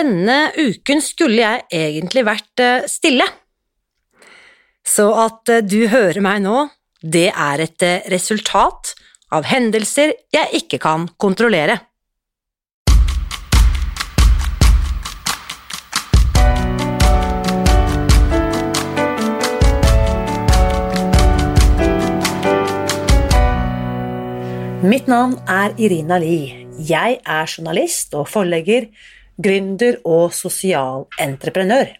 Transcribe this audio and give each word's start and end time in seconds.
denne 0.00 0.38
uken 0.56 1.02
skulle 1.04 1.42
jeg 1.42 1.66
egentlig 1.76 2.24
vært 2.28 2.62
eh, 2.64 2.88
stille. 2.88 3.26
Så 4.86 5.10
at 5.26 5.50
eh, 5.52 5.64
du 5.64 5.84
hører 5.92 6.22
meg 6.24 6.40
nå, 6.46 6.68
det 7.02 7.28
er 7.30 7.64
et 7.66 7.84
eh, 7.84 8.08
resultat 8.12 8.94
av 9.34 9.46
hendelser 9.50 10.14
jeg 10.32 10.62
ikke 10.62 10.80
kan 10.82 11.06
kontrollere. 11.20 11.78
Mitt 24.80 25.10
navn 25.12 25.36
er 25.44 25.74
Irina 25.76 26.16
Li. 26.18 26.66
Jeg 26.88 27.18
er 27.20 27.50
journalist 27.52 28.14
og 28.16 28.30
forlegger, 28.32 28.86
gründer 29.42 29.98
og 30.08 30.34
sosialentreprenør. 30.36 31.94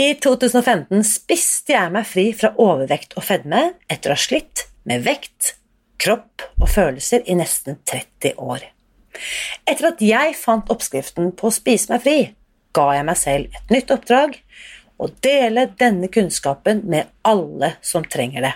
I 0.00 0.12
2015 0.22 1.04
spiste 1.06 1.74
jeg 1.74 1.92
meg 1.92 2.06
fri 2.08 2.30
fra 2.36 2.52
overvekt 2.60 3.16
og 3.18 3.26
fedme 3.26 3.62
etter 3.90 4.12
å 4.12 4.18
ha 4.18 4.20
slitt 4.20 4.66
med 4.88 5.04
vekt, 5.06 5.54
kropp 6.00 6.46
og 6.60 6.68
følelser 6.72 7.26
i 7.28 7.36
nesten 7.36 7.80
30 7.88 8.38
år. 8.40 8.64
Etter 9.68 9.90
at 9.90 10.04
jeg 10.04 10.36
fant 10.38 10.70
oppskriften 10.72 11.32
på 11.36 11.48
å 11.48 11.54
spise 11.54 11.92
meg 11.92 12.04
fri, 12.04 12.18
ga 12.76 12.86
jeg 12.96 13.06
meg 13.08 13.18
selv 13.18 13.58
et 13.58 13.74
nytt 13.74 13.92
oppdrag 13.92 14.38
å 15.00 15.08
dele 15.24 15.66
denne 15.80 16.08
kunnskapen 16.12 16.84
med 16.88 17.10
alle 17.26 17.74
som 17.84 18.04
trenger 18.06 18.46
det. 18.46 18.54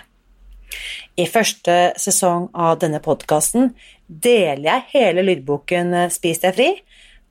I 1.15 1.27
første 1.29 1.93
sesong 2.01 2.49
av 2.53 2.79
denne 2.81 2.99
podkasten 3.03 3.73
deler 4.07 4.65
jeg 4.67 4.87
hele 4.95 5.23
lydboken 5.25 5.93
eh, 5.95 6.11
Spis 6.13 6.41
deg 6.43 6.57
fri. 6.57 6.69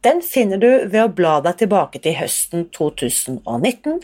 Den 0.05 0.21
finner 0.23 0.61
du 0.61 0.69
ved 0.85 1.01
å 1.01 1.13
bla 1.17 1.39
deg 1.45 1.63
tilbake 1.63 2.01
til 2.05 2.17
høsten 2.19 2.67
2019. 2.77 4.03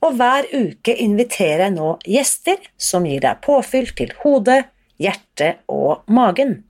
Og 0.00 0.14
hver 0.16 0.46
uke 0.54 0.94
inviterer 0.96 1.66
jeg 1.66 1.74
nå 1.74 1.90
gjester 2.08 2.62
som 2.80 3.04
gir 3.04 3.20
deg 3.20 3.42
påfyll 3.44 3.90
til 3.98 4.14
hodet, 4.22 4.62
hjertet 5.00 5.60
og 5.68 6.06
magen. 6.08 6.62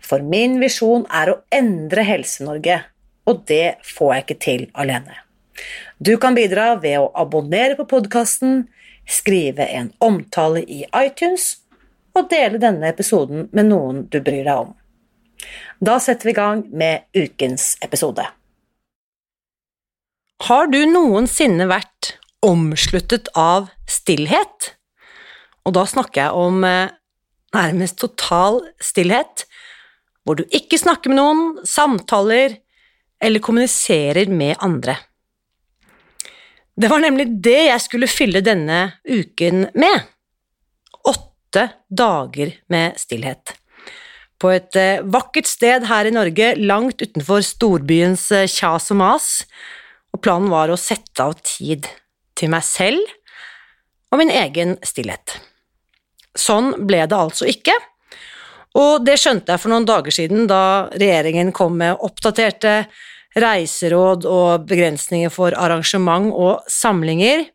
For 0.00 0.24
min 0.24 0.56
visjon 0.62 1.04
er 1.12 1.30
å 1.34 1.40
endre 1.52 2.06
Helse-Norge, 2.08 2.78
og 3.28 3.44
det 3.48 3.76
får 3.84 4.14
jeg 4.14 4.24
ikke 4.24 4.38
til 4.46 4.64
alene. 4.72 5.20
Du 6.00 6.16
kan 6.20 6.34
bidra 6.36 6.72
ved 6.80 6.96
å 7.02 7.10
abonnere 7.14 7.76
på 7.78 7.86
podkasten, 7.92 8.64
skrive 9.04 9.68
en 9.68 9.92
omtale 10.00 10.64
i 10.64 10.80
iTunes 10.96 11.58
og 12.16 12.30
dele 12.32 12.60
denne 12.62 12.88
episoden 12.88 13.50
med 13.52 13.68
noen 13.68 14.06
du 14.08 14.18
bryr 14.24 14.48
deg 14.48 14.64
om. 14.64 14.72
Da 15.84 15.98
setter 16.00 16.28
vi 16.28 16.34
i 16.34 16.38
gang 16.38 16.64
med 16.72 17.06
ukens 17.16 17.74
episode. 17.84 18.26
Har 20.44 20.68
du 20.68 20.80
noensinne 20.88 21.66
vært 21.70 22.14
omsluttet 22.44 23.30
av 23.38 23.70
stillhet? 23.88 24.74
Og 25.64 25.76
da 25.76 25.86
snakker 25.88 26.26
jeg 26.26 26.36
om 26.36 26.64
eh, 26.68 26.92
nærmest 27.54 27.96
total 28.02 28.60
stillhet, 28.82 29.46
hvor 30.24 30.36
du 30.36 30.44
ikke 30.52 30.80
snakker 30.80 31.12
med 31.12 31.20
noen, 31.20 31.42
samtaler 31.68 32.58
eller 33.24 33.44
kommuniserer 33.44 34.28
med 34.28 34.56
andre. 34.64 34.96
Det 36.74 36.90
var 36.90 37.04
nemlig 37.04 37.28
det 37.44 37.60
jeg 37.68 37.82
skulle 37.84 38.10
fylle 38.10 38.42
denne 38.44 38.80
uken 39.06 39.68
med. 39.78 40.08
Åtte 41.06 41.68
dager 41.88 42.56
med 42.72 42.98
stillhet. 42.98 43.54
På 44.42 44.50
et 44.54 44.76
eh, 44.76 45.02
vakkert 45.02 45.48
sted 45.48 45.86
her 45.88 46.08
i 46.08 46.14
Norge, 46.14 46.54
langt 46.58 47.02
utenfor 47.02 47.44
storbyens 47.46 48.26
eh, 48.34 48.48
kjas 48.50 48.90
og 48.94 49.00
mas, 49.00 49.28
og 50.14 50.22
planen 50.22 50.52
var 50.52 50.70
å 50.70 50.78
sette 50.78 51.24
av 51.24 51.38
tid 51.42 51.88
til 52.38 52.50
meg 52.54 52.66
selv 52.66 53.02
og 54.14 54.20
min 54.20 54.30
egen 54.30 54.76
stillhet. 54.86 55.38
Sånn 56.38 56.72
ble 56.86 57.02
det 57.10 57.18
altså 57.18 57.46
ikke, 57.50 57.74
og 58.78 59.04
det 59.06 59.16
skjønte 59.22 59.54
jeg 59.54 59.62
for 59.62 59.70
noen 59.70 59.86
dager 59.86 60.14
siden 60.14 60.48
da 60.50 60.90
regjeringen 60.94 61.52
kom 61.54 61.76
med 61.78 62.00
oppdaterte 62.02 62.84
reiseråd 63.38 64.26
og 64.30 64.66
begrensninger 64.68 65.30
for 65.34 65.54
arrangement 65.58 66.30
og 66.34 66.66
samlinger, 66.70 67.48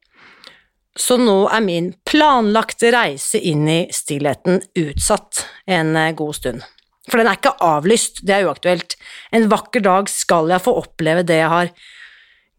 så 0.99 1.15
nå 1.19 1.45
er 1.47 1.63
min 1.63 1.93
planlagte 2.07 2.91
reise 2.91 3.39
inn 3.39 3.67
i 3.71 3.79
stillheten 3.93 4.59
utsatt 4.81 5.45
en 5.69 5.95
eh, 5.95 6.11
god 6.17 6.35
stund. 6.35 6.65
For 7.09 7.19
den 7.19 7.29
er 7.29 7.39
ikke 7.39 7.57
avlyst, 7.65 8.21
det 8.25 8.35
er 8.35 8.47
uaktuelt. 8.47 8.95
En 9.35 9.49
vakker 9.51 9.83
dag 9.85 10.11
skal 10.11 10.51
jeg 10.53 10.63
få 10.65 10.75
oppleve 10.81 11.25
det 11.27 11.41
jeg 11.41 11.51
har 11.53 11.71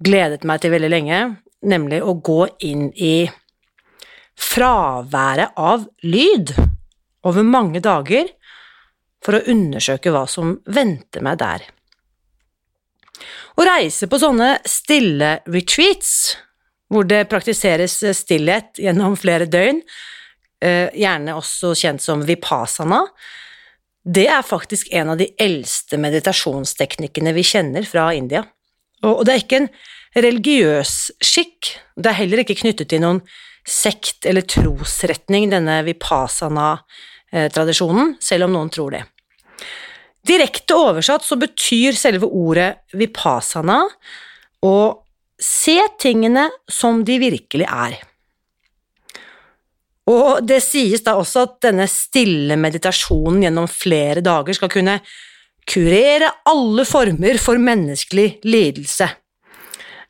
gledet 0.01 0.47
meg 0.49 0.63
til 0.63 0.75
veldig 0.75 0.91
lenge, 0.91 1.21
nemlig 1.71 2.01
å 2.03 2.17
gå 2.25 2.43
inn 2.67 2.89
i 2.97 3.29
fraværet 4.41 5.57
av 5.61 5.85
lyd 6.03 6.55
over 7.29 7.45
mange 7.45 7.83
dager 7.85 8.31
for 9.25 9.37
å 9.37 9.45
undersøke 9.53 10.13
hva 10.15 10.25
som 10.31 10.57
venter 10.73 11.25
meg 11.25 11.41
der. 11.43 11.67
Å 13.61 13.67
reise 13.67 14.09
på 14.09 14.21
sånne 14.21 14.55
stille 14.69 15.35
retreats, 15.51 16.39
hvor 16.91 17.05
det 17.07 17.27
praktiseres 17.31 17.99
stillhet 18.17 18.81
gjennom 18.81 19.19
flere 19.21 19.47
døgn, 19.51 19.83
eh, 20.65 20.89
gjerne 20.97 21.37
også 21.37 21.75
kjent 21.77 22.03
som 22.03 22.25
vipassana, 22.25 23.03
det 24.05 24.29
er 24.33 24.43
faktisk 24.47 24.89
en 24.97 25.09
av 25.13 25.19
de 25.21 25.27
eldste 25.41 25.99
meditasjonsteknikkene 26.01 27.33
vi 27.37 27.43
kjenner 27.45 27.85
fra 27.89 28.15
India. 28.17 28.45
Og 29.05 29.27
det 29.27 29.33
er 29.33 29.39
ikke 29.43 29.57
en 29.63 29.69
religiøs 30.17 31.11
skikk, 31.23 31.79
det 31.97 32.09
er 32.11 32.21
heller 32.23 32.39
ikke 32.43 32.61
knyttet 32.61 32.89
til 32.91 33.01
noen 33.05 33.21
sekt 33.69 34.27
eller 34.27 34.43
trosretning, 34.49 35.51
denne 35.53 35.85
vipasana-tradisjonen, 35.87 38.15
selv 38.25 38.45
om 38.49 38.53
noen 38.57 38.71
tror 38.73 38.91
det. 38.97 39.05
Direkte 40.27 40.75
oversatt 40.77 41.25
så 41.25 41.37
betyr 41.41 41.93
selve 41.97 42.27
ordet 42.27 42.77
vipasana 42.97 43.89
å 44.65 45.05
se 45.41 45.89
tingene 46.01 46.51
som 46.69 47.05
de 47.05 47.19
virkelig 47.23 47.67
er. 47.69 47.97
Og 50.11 50.45
det 50.47 50.61
sies 50.65 51.05
da 51.07 51.15
også 51.21 51.45
at 51.47 51.57
denne 51.69 51.87
stille 51.91 52.57
meditasjonen 52.59 53.45
gjennom 53.45 53.69
flere 53.71 54.23
dager 54.25 54.57
skal 54.57 54.73
kunne 54.73 54.99
kurere 55.71 56.31
alle 56.51 56.87
former 56.89 57.39
for 57.39 57.61
menneskelig 57.63 58.41
lidelse, 58.49 59.07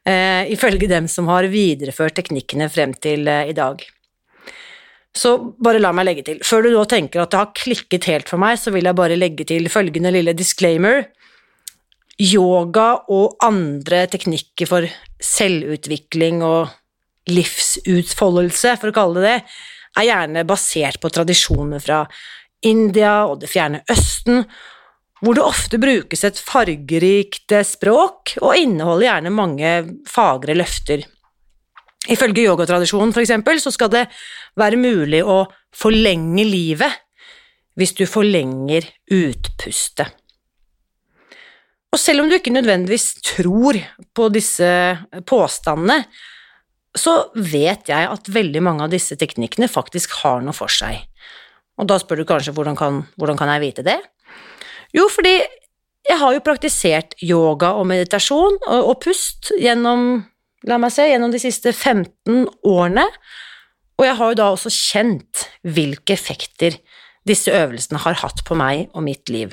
eh, 0.06 0.48
ifølge 0.54 0.88
dem 0.88 1.08
som 1.10 1.28
har 1.28 1.50
videreført 1.52 2.16
teknikkene 2.16 2.70
frem 2.72 2.94
til 2.94 3.28
eh, 3.28 3.50
i 3.50 3.56
dag. 3.56 3.82
Så 5.10 5.34
bare 5.58 5.82
la 5.82 5.90
meg 5.92 6.06
legge 6.06 6.24
til. 6.28 6.42
Før 6.46 6.64
du 6.64 6.70
nå 6.70 6.84
tenker 6.88 7.24
at 7.24 7.32
det 7.32 7.40
har 7.40 7.54
klikket 7.56 8.06
helt 8.06 8.30
for 8.30 8.40
meg, 8.40 8.60
så 8.62 8.70
vil 8.70 8.86
jeg 8.86 8.98
bare 8.98 9.18
legge 9.18 9.46
til 9.48 9.66
følgende 9.68 10.12
lille 10.14 10.36
disclaimer. 10.38 11.08
Yoga 12.20 13.02
og 13.10 13.40
andre 13.42 14.04
teknikker 14.12 14.70
for 14.70 14.86
selvutvikling 15.24 16.44
og 16.46 16.70
livsutfoldelse, 17.30 18.76
for 18.78 18.92
å 18.92 18.96
kalle 18.96 19.24
det 19.24 19.34
det, 19.34 19.56
er 19.98 20.06
gjerne 20.06 20.44
basert 20.48 21.00
på 21.02 21.10
tradisjoner 21.12 21.82
fra 21.82 22.04
India 22.66 23.24
og 23.26 23.40
det 23.42 23.50
fjerne 23.50 23.82
Østen, 23.90 24.44
hvor 25.20 25.36
det 25.36 25.44
ofte 25.44 25.80
brukes 25.80 26.22
et 26.24 26.38
fargerikt 26.40 27.52
språk 27.68 28.36
og 28.40 28.56
inneholder 28.56 29.06
gjerne 29.08 29.34
mange 29.34 29.72
fagre 30.08 30.56
løfter. 30.56 31.04
Ifølge 32.08 32.46
yogatradisjonen 32.48 33.12
for 33.12 33.20
eksempel, 33.22 33.60
så 33.60 33.72
skal 33.74 33.92
det 33.92 34.06
være 34.60 34.80
mulig 34.80 35.20
å 35.20 35.42
forlenge 35.76 36.46
livet 36.48 37.04
hvis 37.78 37.92
du 37.96 38.06
forlenger 38.08 38.88
utpustet. 39.12 40.16
Og 41.90 41.98
selv 41.98 42.22
om 42.22 42.30
du 42.30 42.36
ikke 42.36 42.54
nødvendigvis 42.54 43.16
tror 43.26 43.76
på 44.14 44.28
disse 44.32 44.68
påstandene, 45.26 46.04
så 46.96 47.14
vet 47.34 47.90
jeg 47.90 48.08
at 48.10 48.32
veldig 48.32 48.62
mange 48.66 48.86
av 48.86 48.92
disse 48.92 49.16
teknikkene 49.18 49.70
faktisk 49.70 50.16
har 50.22 50.42
noe 50.42 50.56
for 50.56 50.72
seg. 50.72 51.04
Og 51.80 51.86
da 51.88 52.00
spør 52.00 52.22
du 52.22 52.28
kanskje 52.28 52.54
hvordan 52.56 52.76
kan, 52.78 53.04
hvordan 53.20 53.38
kan 53.38 53.52
jeg 53.54 53.62
vite 53.62 53.86
det? 53.86 53.98
Jo, 54.96 55.06
fordi 55.12 55.36
jeg 55.38 56.18
har 56.18 56.34
jo 56.34 56.42
praktisert 56.42 57.14
yoga 57.22 57.74
og 57.78 57.86
meditasjon 57.88 58.58
og, 58.58 58.80
og 58.80 58.98
pust 59.04 59.52
gjennom 59.60 60.24
la 60.68 60.76
meg 60.80 60.92
se, 60.92 61.06
gjennom 61.08 61.32
de 61.32 61.40
siste 61.40 61.72
15 61.72 62.44
årene, 62.68 63.06
og 64.00 64.06
jeg 64.06 64.16
har 64.16 64.32
jo 64.32 64.38
da 64.40 64.48
også 64.54 64.72
kjent 64.72 65.46
hvilke 65.64 66.14
effekter 66.16 66.76
disse 67.28 67.52
øvelsene 67.52 68.00
har 68.00 68.18
hatt 68.22 68.42
på 68.48 68.56
meg 68.56 68.88
og 68.96 69.04
mitt 69.06 69.28
liv. 69.32 69.52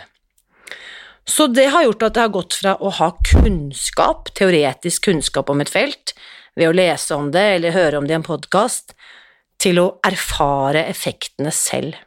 Så 1.27 1.49
det 1.51 1.67
har 1.73 1.83
gjort 1.83 2.05
at 2.07 2.17
jeg 2.17 2.29
har 2.29 2.35
gått 2.35 2.55
fra 2.55 2.77
å 2.79 2.91
ha 3.01 3.09
kunnskap, 3.27 4.31
teoretisk 4.35 5.09
kunnskap 5.09 5.51
om 5.51 5.63
et 5.63 5.71
felt, 5.71 6.15
ved 6.57 6.71
å 6.71 6.75
lese 6.75 7.15
om 7.15 7.29
det 7.33 7.45
eller 7.57 7.75
høre 7.75 7.99
om 7.99 8.07
det 8.07 8.15
i 8.15 8.19
en 8.19 8.25
podkast, 8.25 8.95
til 9.61 9.79
å 9.81 9.87
erfare 10.05 10.85
effektene 10.89 11.53
selv. 11.53 11.97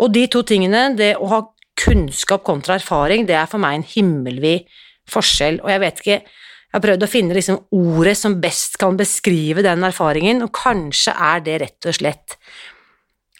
Og 0.00 0.12
de 0.14 0.24
to 0.32 0.42
tingene, 0.46 0.90
det 0.98 1.14
å 1.18 1.28
ha 1.30 1.40
kunnskap 1.80 2.44
kontra 2.46 2.76
erfaring, 2.78 3.26
det 3.28 3.36
er 3.38 3.48
for 3.50 3.62
meg 3.62 3.78
en 3.78 3.86
himmelvid 3.86 4.70
forskjell, 5.10 5.60
og 5.64 5.72
jeg 5.72 5.84
vet 5.86 6.04
ikke 6.04 6.22
Jeg 6.70 6.78
har 6.78 6.82
prøvd 6.84 7.02
å 7.02 7.10
finne 7.10 7.34
liksom 7.34 7.56
ordet 7.74 8.12
som 8.14 8.36
best 8.38 8.76
kan 8.78 8.94
beskrive 8.94 9.64
den 9.66 9.82
erfaringen, 9.82 10.44
og 10.44 10.52
kanskje 10.54 11.10
er 11.10 11.40
det 11.42 11.56
rett 11.64 11.88
og 11.90 11.96
slett 11.96 12.36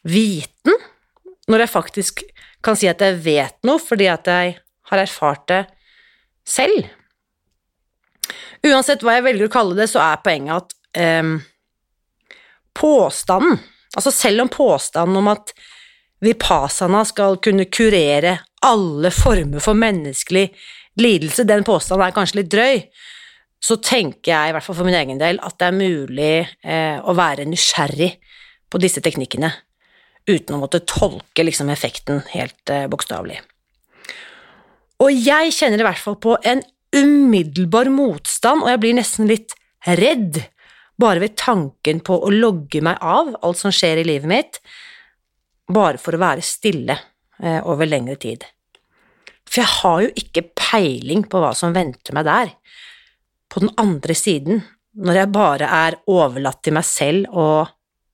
viten, 0.03 0.75
når 1.47 1.63
jeg 1.63 1.71
faktisk 1.71 2.25
kan 2.59 2.75
si 2.75 2.89
at 2.91 2.99
jeg 2.99 3.21
vet 3.23 3.55
noe 3.63 3.79
fordi 3.79 4.09
at 4.11 4.27
jeg 4.27 4.57
har 4.91 5.03
erfart 5.05 5.47
det 5.47 5.61
selv. 6.43 6.91
Uansett 8.67 9.05
hva 9.05 9.17
jeg 9.17 9.27
velger 9.27 9.49
å 9.49 9.53
kalle 9.53 9.79
det, 9.79 9.89
så 9.91 10.03
er 10.05 10.23
poenget 10.25 10.57
at 10.57 10.75
eh, 11.01 11.35
påstanden, 12.77 13.61
altså 13.97 14.13
selv 14.15 14.45
om 14.47 14.53
påstanden 14.53 15.21
om 15.21 15.31
at 15.33 15.55
vipassana 16.21 17.05
skal 17.09 17.39
kunne 17.43 17.69
kurere 17.73 18.37
alle 18.67 19.11
former 19.15 19.63
for 19.65 19.79
menneskelig 19.79 20.51
lidelse, 21.01 21.47
den 21.49 21.65
påstanden 21.65 22.07
er 22.07 22.17
kanskje 22.17 22.43
litt 22.43 22.53
drøy, 22.53 22.83
så 23.61 23.77
tenker 23.85 24.33
jeg, 24.33 24.51
i 24.51 24.55
hvert 24.57 24.65
fall 24.65 24.77
for 24.79 24.89
min 24.89 24.97
egen 24.97 25.21
del, 25.21 25.41
at 25.45 25.59
det 25.61 25.69
er 25.69 25.77
mulig 25.77 26.35
eh, 26.41 26.97
å 27.01 27.15
være 27.17 27.45
nysgjerrig 27.49 28.15
på 28.71 28.81
disse 28.81 29.03
teknikkene 29.05 29.51
uten 30.29 30.57
å 30.57 30.61
måtte 30.63 30.83
tolke 30.89 31.45
liksom, 31.45 31.71
effekten 31.73 32.23
helt 32.33 32.73
eh, 32.73 32.87
bokstavelig. 32.91 33.41
Og 35.01 35.13
jeg 35.17 35.53
kjenner 35.57 35.81
i 35.81 35.87
hvert 35.87 36.01
fall 36.01 36.17
på 36.21 36.37
en 36.47 36.63
umiddelbar 36.97 37.91
motstand, 37.93 38.65
og 38.65 38.73
jeg 38.73 38.83
blir 38.83 38.97
nesten 38.99 39.29
litt 39.31 39.55
redd 39.87 40.41
bare 41.01 41.23
ved 41.23 41.37
tanken 41.41 42.03
på 42.05 42.19
å 42.21 42.33
logge 42.35 42.83
meg 42.85 43.01
av 43.01 43.33
alt 43.41 43.61
som 43.61 43.73
skjer 43.75 44.03
i 44.03 44.07
livet 44.07 44.29
mitt, 44.31 44.59
bare 45.71 46.01
for 46.03 46.17
å 46.17 46.21
være 46.21 46.45
stille 46.45 46.97
eh, 47.41 47.61
over 47.63 47.89
lengre 47.89 48.19
tid. 48.21 48.45
For 49.47 49.63
jeg 49.63 49.73
har 49.81 50.03
jo 50.05 50.11
ikke 50.23 50.49
peiling 50.59 51.25
på 51.31 51.41
hva 51.43 51.55
som 51.59 51.75
venter 51.75 52.15
meg 52.17 52.29
der, 52.29 52.53
på 53.51 53.65
den 53.65 53.73
andre 53.81 54.15
siden, 54.15 54.63
når 55.01 55.23
jeg 55.23 55.35
bare 55.35 55.71
er 55.75 55.99
overlatt 56.11 56.61
til 56.67 56.77
meg 56.77 56.87
selv 56.87 57.31
og 57.35 57.71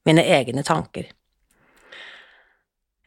mine 0.06 0.25
egne 0.37 0.64
tanker. 0.64 1.08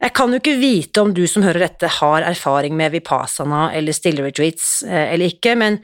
Jeg 0.00 0.14
kan 0.16 0.32
jo 0.32 0.38
ikke 0.40 0.56
vite 0.56 1.02
om 1.02 1.10
du 1.12 1.26
som 1.28 1.44
hører 1.44 1.66
dette 1.66 1.88
har 1.98 2.24
erfaring 2.24 2.72
med 2.76 2.94
vipassana 2.94 3.66
eller 3.76 3.92
stille 3.92 4.24
retreats 4.24 4.80
eh, 4.86 5.12
eller 5.12 5.28
ikke, 5.28 5.52
men 5.60 5.76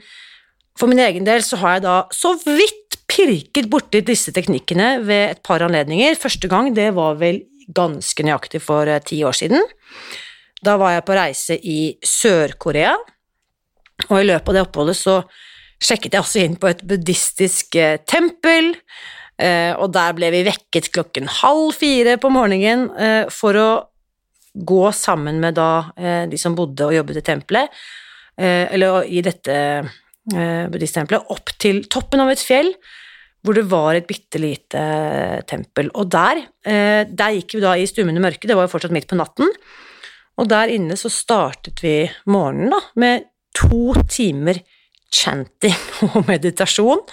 for 0.77 0.89
min 0.89 1.01
egen 1.03 1.25
del 1.25 1.43
så 1.45 1.59
har 1.61 1.75
jeg 1.77 1.83
da 1.85 1.97
så 2.13 2.33
vidt 2.41 2.97
pirket 3.09 3.67
borti 3.69 4.01
disse 4.05 4.33
teknikkene 4.33 5.03
ved 5.05 5.35
et 5.35 5.41
par 5.45 5.61
anledninger. 5.65 6.17
Første 6.17 6.49
gang 6.49 6.71
det 6.77 6.89
var 6.97 7.19
vel 7.21 7.43
ganske 7.77 8.25
nøyaktig 8.25 8.61
for 8.65 8.89
eh, 8.89 9.03
ti 9.05 9.21
år 9.25 9.37
siden. 9.37 9.61
Da 10.65 10.79
var 10.81 10.95
jeg 10.95 11.05
på 11.05 11.17
reise 11.17 11.57
i 11.61 11.81
Sør-Korea, 12.01 12.95
og 14.07 14.15
i 14.17 14.25
løpet 14.25 14.49
av 14.49 14.57
det 14.57 14.63
oppholdet 14.65 14.97
så 14.97 15.19
sjekket 15.77 16.17
jeg 16.17 16.23
også 16.23 16.41
inn 16.41 16.57
på 16.57 16.71
et 16.71 16.81
buddhistisk 16.89 17.77
eh, 17.77 17.99
tempel, 18.09 18.73
og 19.37 19.91
der 19.93 20.15
ble 20.17 20.31
vi 20.33 20.39
vekket 20.47 20.87
klokken 20.95 21.27
halv 21.29 21.75
fire 21.77 22.15
på 22.17 22.31
morgenen 22.33 22.87
for 23.29 23.59
å 23.61 23.67
gå 24.65 24.91
sammen 24.95 25.41
med 25.43 25.57
da 25.57 25.71
eh, 25.97 26.25
de 26.29 26.39
som 26.39 26.55
bodde 26.57 26.87
og 26.87 26.95
jobbet 26.95 27.21
i 27.21 27.25
tempelet, 27.25 27.81
eh, 28.37 28.65
eller 28.73 29.05
i 29.05 29.23
dette 29.25 29.57
eh, 29.57 30.63
buddhisttempelet, 30.71 31.29
opp 31.33 31.53
til 31.61 31.83
toppen 31.91 32.23
av 32.23 32.33
et 32.33 32.43
fjell 32.43 32.73
hvor 33.45 33.55
det 33.55 33.67
var 33.69 33.95
et 33.95 34.07
bitte 34.09 34.41
lite 34.41 34.79
tempel. 35.47 35.87
Og 35.95 36.09
der, 36.11 36.41
der 36.65 37.35
gikk 37.37 37.53
vi 37.55 37.61
da 37.63 37.75
i 37.77 37.85
stummende 37.87 38.19
mørke, 38.19 38.49
det 38.49 38.57
var 38.57 38.65
jo 38.65 38.71
fortsatt 38.73 38.91
midt 38.91 39.07
på 39.07 39.15
natten, 39.15 39.47
og 40.41 40.49
der 40.51 40.73
inne 40.73 40.97
så 40.99 41.07
startet 41.13 41.79
vi 41.85 42.01
morgenen 42.27 42.73
da, 42.73 42.81
med 42.99 43.29
to 43.55 43.93
timer 44.09 44.59
chanting 45.13 45.77
og 46.09 46.25
meditasjon, 46.27 47.05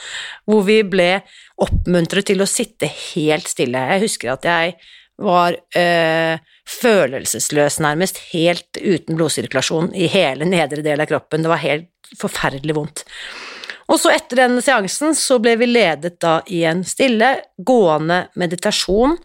hvor 0.48 0.66
vi 0.66 0.80
ble 0.82 1.20
oppmuntret 1.62 2.26
til 2.32 2.42
å 2.42 2.50
sitte 2.50 2.90
helt 2.90 3.46
stille. 3.50 3.84
Jeg 3.94 4.06
husker 4.08 4.34
at 4.34 4.48
jeg 4.48 4.74
var 5.22 5.54
øh, 5.76 6.38
følelsesløs, 6.66 7.78
nærmest, 7.82 8.18
helt 8.32 8.78
uten 8.80 9.18
blodsirkulasjon 9.18 9.92
i 9.94 10.08
hele 10.10 10.48
nedre 10.48 10.82
del 10.84 11.02
av 11.02 11.10
kroppen. 11.10 11.44
Det 11.44 11.52
var 11.52 11.62
helt 11.62 12.14
forferdelig 12.18 12.76
vondt. 12.76 13.04
Og 13.92 14.00
så 14.00 14.14
etter 14.14 14.44
den 14.44 14.58
seansen 14.64 15.14
så 15.18 15.38
ble 15.42 15.58
vi 15.60 15.68
ledet 15.68 16.16
da 16.24 16.38
i 16.48 16.62
en 16.66 16.82
stille, 16.88 17.36
gående 17.58 18.24
meditasjon 18.40 19.18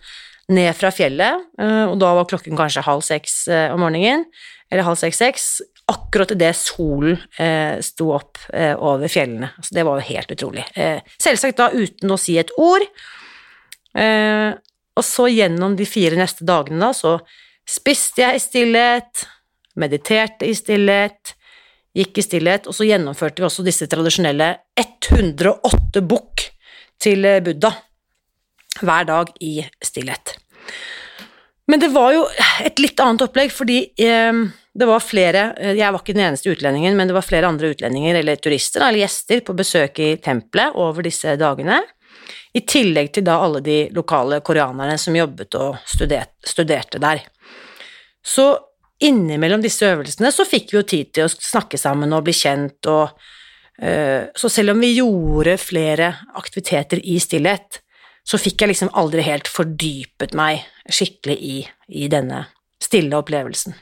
ned 0.52 0.72
fra 0.76 0.92
fjellet, 0.94 1.50
eh, 1.62 1.86
og 1.88 1.98
da 2.02 2.14
var 2.18 2.30
klokken 2.30 2.58
kanskje 2.60 2.86
halv 2.86 3.06
seks 3.06 3.42
eh, 3.48 3.70
om 3.74 3.82
morgenen, 3.86 4.26
eller 4.70 4.86
halv 4.86 5.00
seks-seks, 5.02 5.52
akkurat 5.90 6.36
idet 6.36 6.54
solen 6.54 7.16
sto 7.82 8.12
opp 8.14 8.38
over 8.54 9.10
fjellene. 9.10 9.48
Altså, 9.58 9.74
det 9.74 9.86
var 9.88 9.98
jo 9.98 10.06
helt 10.12 10.34
utrolig. 10.36 10.66
Selvsagt 11.18 11.58
da 11.58 11.72
uten 11.74 12.14
å 12.14 12.18
si 12.22 12.36
et 12.38 12.52
ord. 12.62 12.86
Eh, 15.00 15.02
og 15.02 15.06
så 15.06 15.30
gjennom 15.32 15.76
de 15.80 15.88
fire 15.88 16.20
neste 16.20 16.46
dagene, 16.48 16.80
da, 16.80 16.94
så 16.94 17.20
spiste 17.70 18.24
jeg 18.24 18.36
i 18.36 18.44
stillhet, 18.44 19.26
mediterte 19.80 20.48
i 20.48 20.56
stillhet, 20.58 21.36
gikk 21.96 22.20
i 22.20 22.26
stillhet, 22.26 22.68
og 22.68 22.76
så 22.76 22.86
gjennomførte 22.86 23.42
vi 23.42 23.48
også 23.48 23.66
disse 23.66 23.88
tradisjonelle 23.90 24.52
108 24.78 26.04
bukk 26.06 26.50
til 27.00 27.26
Buddha 27.46 27.72
hver 28.84 29.08
dag 29.08 29.32
i 29.42 29.60
stillhet. 29.84 30.36
Men 31.70 31.82
det 31.82 31.92
var 31.94 32.14
jo 32.16 32.24
et 32.66 32.80
litt 32.82 33.00
annet 33.00 33.24
opplegg, 33.28 33.52
fordi 33.54 33.84
eh, 34.02 34.42
det 34.80 34.88
var 34.88 35.02
flere 35.04 35.42
Jeg 35.76 35.92
var 35.92 36.00
ikke 36.00 36.16
den 36.16 36.28
eneste 36.30 36.52
utlendingen, 36.54 36.96
men 36.98 37.10
det 37.10 37.16
var 37.18 37.26
flere 37.26 37.50
andre 37.50 37.72
utlendinger 37.74 38.22
eller 38.22 38.40
turister 38.42 38.86
eller 38.86 39.04
gjester 39.04 39.42
på 39.46 39.56
besøk 39.58 40.00
i 40.02 40.16
tempelet 40.24 40.78
over 40.80 41.06
disse 41.06 41.36
dagene. 41.40 41.82
I 42.54 42.62
tillegg 42.66 43.12
til 43.14 43.26
da 43.28 43.38
alle 43.44 43.62
de 43.66 43.82
lokale 43.96 44.42
koreanerne 44.46 44.98
som 45.02 45.16
jobbet 45.16 45.58
og 45.60 45.78
studerte 45.86 47.02
der. 47.02 47.24
Så 48.26 48.52
innimellom 49.00 49.62
disse 49.64 49.88
øvelsene 49.88 50.32
så 50.36 50.46
fikk 50.48 50.74
vi 50.74 50.80
jo 50.80 50.88
tid 50.88 51.12
til 51.16 51.28
å 51.28 51.34
snakke 51.34 51.80
sammen 51.80 52.14
og 52.16 52.26
bli 52.28 52.36
kjent 52.36 52.90
og 52.92 53.14
uh, 53.16 54.28
Så 54.36 54.50
selv 54.52 54.76
om 54.76 54.82
vi 54.84 54.96
gjorde 54.98 55.56
flere 55.62 56.14
aktiviteter 56.36 57.00
i 57.04 57.20
stillhet, 57.24 57.80
så 58.28 58.38
fikk 58.38 58.62
jeg 58.62 58.74
liksom 58.74 58.92
aldri 59.00 59.24
helt 59.26 59.48
fordypet 59.50 60.36
meg 60.38 60.66
skikkelig 60.90 61.38
i, 61.40 61.58
i 61.88 62.10
denne 62.12 62.44
stille 62.82 63.16
opplevelsen. 63.18 63.78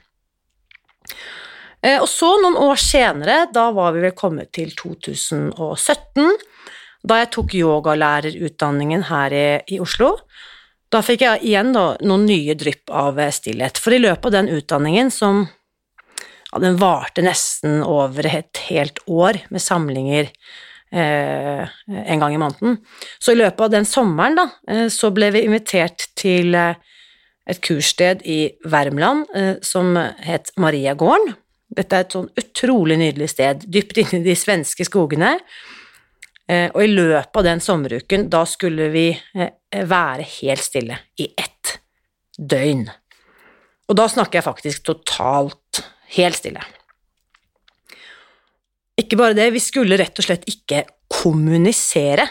Uh, 1.81 1.97
og 1.97 2.07
så, 2.09 2.29
noen 2.41 2.57
år 2.61 2.77
senere, 2.81 3.39
da 3.53 3.69
var 3.73 3.95
vi 3.95 4.05
vel 4.05 4.15
kommet 4.17 4.53
til 4.55 4.71
2017, 4.77 6.37
da 7.03 7.21
jeg 7.21 7.31
tok 7.35 7.55
yogalærerutdanningen 7.57 9.07
her 9.09 9.35
i, 9.35 9.47
i, 9.75 9.79
Oslo, 9.83 10.15
da 10.93 11.01
fikk 11.03 11.25
jeg 11.25 11.43
igjen 11.49 11.73
da, 11.75 11.89
noen 12.07 12.25
nye 12.29 12.55
drypp 12.57 12.91
av 12.95 13.19
stillhet. 13.35 13.79
For 13.81 13.95
i 13.95 14.01
løpet 14.01 14.29
av 14.29 14.35
den 14.37 14.51
utdanningen, 14.55 15.11
som 15.11 15.45
ja, 16.51 16.61
den 16.63 16.79
varte 16.79 17.25
nesten 17.25 17.81
over 17.83 18.27
et 18.29 18.63
helt 18.69 19.01
år 19.05 19.41
med 19.51 19.63
samlinger 19.63 20.29
eh, 20.91 21.63
en 21.87 22.23
gang 22.23 22.35
i 22.35 22.41
måneden, 22.41 22.79
så 23.19 23.35
i 23.35 23.41
løpet 23.41 23.67
av 23.67 23.73
den 23.75 23.87
sommeren 23.87 24.39
da, 24.39 24.47
eh, 24.71 24.87
så 24.93 25.11
ble 25.15 25.33
vi 25.35 25.43
invitert 25.47 26.07
til 26.19 26.55
eh, 26.55 26.79
et 27.47 27.59
kurssted 27.63 28.23
i 28.27 28.39
Värmland 28.67 29.27
eh, 29.35 29.55
som 29.63 29.95
het 29.97 30.53
Mariagården. 30.59 31.35
Dette 31.77 31.97
er 31.97 32.05
et 32.05 32.15
sånn 32.15 32.29
utrolig 32.39 32.95
nydelig 32.99 33.33
sted, 33.33 33.65
dypt 33.67 33.99
inne 33.99 34.21
i 34.21 34.27
de 34.29 34.35
svenske 34.39 34.87
skogene. 34.87 35.35
Eh, 36.47 36.69
og 36.71 36.79
i 36.83 36.91
løpet 36.91 37.41
av 37.41 37.45
den 37.47 37.61
sommeruken, 37.63 38.29
da 38.31 38.45
skulle 38.47 38.87
vi 38.93 39.09
eh, 39.11 39.83
være 39.83 40.25
helt 40.39 40.63
stille 40.63 40.99
i 41.19 41.27
ett 41.35 41.77
døgn. 42.37 42.85
Og 43.87 43.95
da 43.99 44.07
snakker 44.11 44.39
jeg 44.39 44.47
faktisk 44.47 44.87
totalt 44.87 45.81
helt 46.15 46.39
stille. 46.39 46.63
Ikke 48.97 49.19
bare 49.19 49.35
det, 49.37 49.51
vi 49.53 49.61
skulle 49.61 49.99
rett 49.99 50.17
og 50.17 50.25
slett 50.25 50.47
ikke 50.49 50.85
kommunisere. 51.11 52.25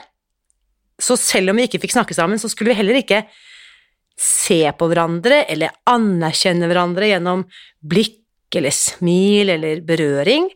Så 0.98 1.16
selv 1.20 1.52
om 1.52 1.60
vi 1.60 1.66
ikke 1.68 1.80
fikk 1.84 1.94
snakke 1.94 2.16
sammen, 2.16 2.40
så 2.40 2.50
skulle 2.50 2.72
vi 2.72 2.80
heller 2.80 2.98
ikke 3.00 3.22
se 4.16 4.62
på 4.72 4.88
hverandre 4.88 5.42
eller 5.52 5.74
anerkjenne 5.92 6.68
hverandre 6.70 7.10
gjennom 7.10 7.44
blikk 7.84 8.56
eller 8.56 8.72
smil 8.72 9.52
eller 9.52 9.82
berøring. 9.84 10.48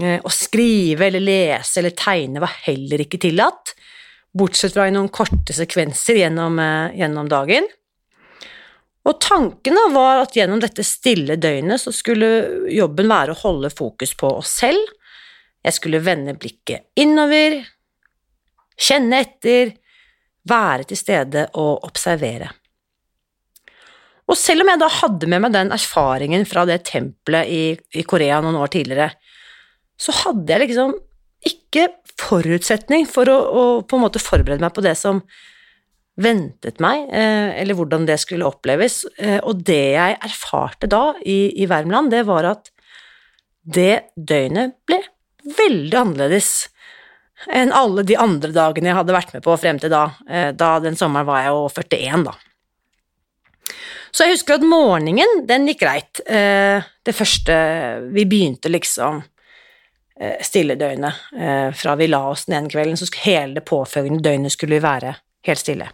Eh, 0.00 0.20
å 0.24 0.30
skrive 0.32 1.06
eller 1.06 1.20
lese 1.20 1.80
eller 1.80 1.92
tegne 1.96 2.40
var 2.40 2.54
heller 2.64 3.02
ikke 3.04 3.20
tillatt, 3.20 3.74
bortsett 4.32 4.72
fra 4.72 4.86
i 4.88 4.94
noen 4.94 5.10
korte 5.12 5.52
sekvenser 5.52 6.22
gjennom, 6.22 6.58
eh, 6.58 6.96
gjennom 6.96 7.28
dagen. 7.28 7.66
Og 9.04 9.20
tanken 9.20 9.76
var 9.92 10.22
at 10.22 10.32
gjennom 10.32 10.60
dette 10.62 10.84
stille 10.86 11.36
døgnet 11.36 11.82
så 11.82 11.92
skulle 11.92 12.70
jobben 12.70 13.10
være 13.10 13.34
å 13.34 13.40
holde 13.42 13.68
fokus 13.70 14.14
på 14.14 14.30
oss 14.38 14.48
selv, 14.62 14.80
jeg 15.62 15.76
skulle 15.76 16.02
vende 16.02 16.34
blikket 16.34 16.88
innover, 16.98 17.60
kjenne 18.78 19.20
etter, 19.22 19.76
være 20.48 20.88
til 20.90 20.98
stede 20.98 21.44
og 21.54 21.84
observere. 21.86 22.48
Og 24.26 24.38
selv 24.38 24.64
om 24.64 24.70
jeg 24.72 24.80
da 24.80 24.88
hadde 24.88 25.28
med 25.30 25.44
meg 25.44 25.54
den 25.54 25.70
erfaringen 25.74 26.46
fra 26.48 26.64
det 26.66 26.80
tempelet 26.88 27.46
i, 27.46 27.62
i 27.98 28.02
Korea 28.02 28.40
noen 28.42 28.58
år 28.58 28.72
tidligere, 28.74 29.10
så 30.02 30.14
hadde 30.24 30.50
jeg 30.50 30.66
liksom 30.66 30.96
ikke 31.46 31.88
forutsetning 32.20 33.06
for 33.10 33.30
å, 33.30 33.38
å 33.38 33.64
på 33.86 33.98
en 33.98 34.04
måte 34.04 34.22
forberede 34.22 34.62
meg 34.62 34.74
på 34.74 34.84
det 34.84 34.94
som 34.98 35.22
ventet 36.20 36.80
meg, 36.82 37.06
eh, 37.08 37.54
eller 37.62 37.76
hvordan 37.78 38.04
det 38.08 38.18
skulle 38.20 38.48
oppleves. 38.48 39.02
Eh, 39.16 39.38
og 39.40 39.64
det 39.66 39.94
jeg 39.94 40.18
erfarte 40.20 40.90
da 40.90 41.12
i, 41.24 41.54
i 41.62 41.68
Värmland, 41.70 42.12
det 42.12 42.26
var 42.28 42.48
at 42.50 42.70
det 43.62 44.12
døgnet 44.16 44.76
ble 44.88 45.00
veldig 45.56 45.98
annerledes 45.98 46.52
enn 47.50 47.72
alle 47.74 48.04
de 48.06 48.14
andre 48.20 48.52
dagene 48.54 48.90
jeg 48.90 48.98
hadde 49.00 49.14
vært 49.16 49.32
med 49.34 49.42
på 49.42 49.56
frem 49.58 49.80
til 49.82 49.90
da. 49.92 50.04
Eh, 50.28 50.50
da 50.54 50.76
den 50.84 50.98
sommeren 50.98 51.28
var 51.30 51.42
jeg 51.42 51.54
jo 51.54 51.68
41, 51.72 52.26
da. 52.28 52.36
Så 54.12 54.26
jeg 54.26 54.36
husker 54.36 54.58
at 54.58 54.68
morgenen, 54.68 55.46
den 55.48 55.64
gikk 55.70 55.86
greit. 55.86 56.20
Det 56.20 57.14
første 57.16 57.54
Vi 58.12 58.26
begynte 58.28 58.68
liksom 58.68 59.22
stilledøgnet. 60.44 61.28
Fra 61.78 61.94
vi 61.96 62.06
la 62.10 62.20
oss 62.30 62.44
den 62.46 62.58
ene 62.58 62.70
kvelden, 62.70 62.98
så 63.00 63.08
hele 63.24 63.56
det 63.56 63.64
påfølgende 63.66 64.22
døgnet 64.22 64.54
skulle 64.54 64.76
vi 64.76 64.84
være 64.84 65.14
helt 65.46 65.58
stille. 65.58 65.88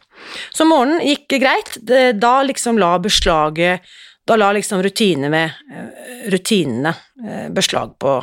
Så 0.55 0.67
morgenen 0.69 1.05
gikk 1.07 1.39
greit. 1.41 1.79
Da 2.21 2.35
liksom 2.43 2.79
la 2.79 2.97
beslaget 3.03 3.87
Da 4.29 4.37
la 4.37 4.51
liksom 4.53 4.83
rutinene 4.85 5.31
med 5.33 5.55
eh, 5.73 6.27
rutinene 6.29 6.91
eh, 7.25 7.47
beslag 7.49 7.95
på, 7.97 8.19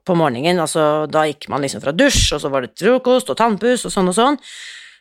på 0.00 0.14
morgenen. 0.16 0.62
Altså, 0.64 1.04
da 1.04 1.26
gikk 1.28 1.50
man 1.52 1.60
liksom 1.60 1.82
fra 1.84 1.92
dusj, 1.92 2.30
og 2.32 2.40
så 2.40 2.48
var 2.48 2.64
det 2.64 2.78
frokost 2.80 3.28
og 3.28 3.36
tannpuss 3.36 3.84
og 3.84 3.92
sånn 3.92 4.08
og 4.08 4.16
sånn. 4.16 4.38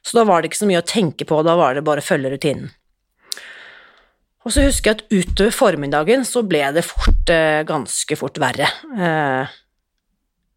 Så 0.04 0.18
da 0.18 0.26
var 0.28 0.44
det 0.44 0.50
ikke 0.52 0.60
så 0.60 0.68
mye 0.68 0.82
å 0.82 0.90
tenke 0.92 1.24
på, 1.24 1.40
da 1.48 1.56
var 1.56 1.80
det 1.80 1.86
bare 1.88 2.04
å 2.04 2.08
følge 2.10 2.34
rutinen. 2.34 2.74
Og 4.44 4.52
så 4.52 4.66
husker 4.66 4.92
jeg 4.92 4.98
at 5.00 5.16
utover 5.16 5.56
formiddagen 5.56 6.28
så 6.28 6.44
ble 6.44 6.66
det 6.76 6.84
fort, 6.84 7.24
eh, 7.32 7.64
ganske 7.64 8.20
fort 8.20 8.44
verre. 8.44 8.68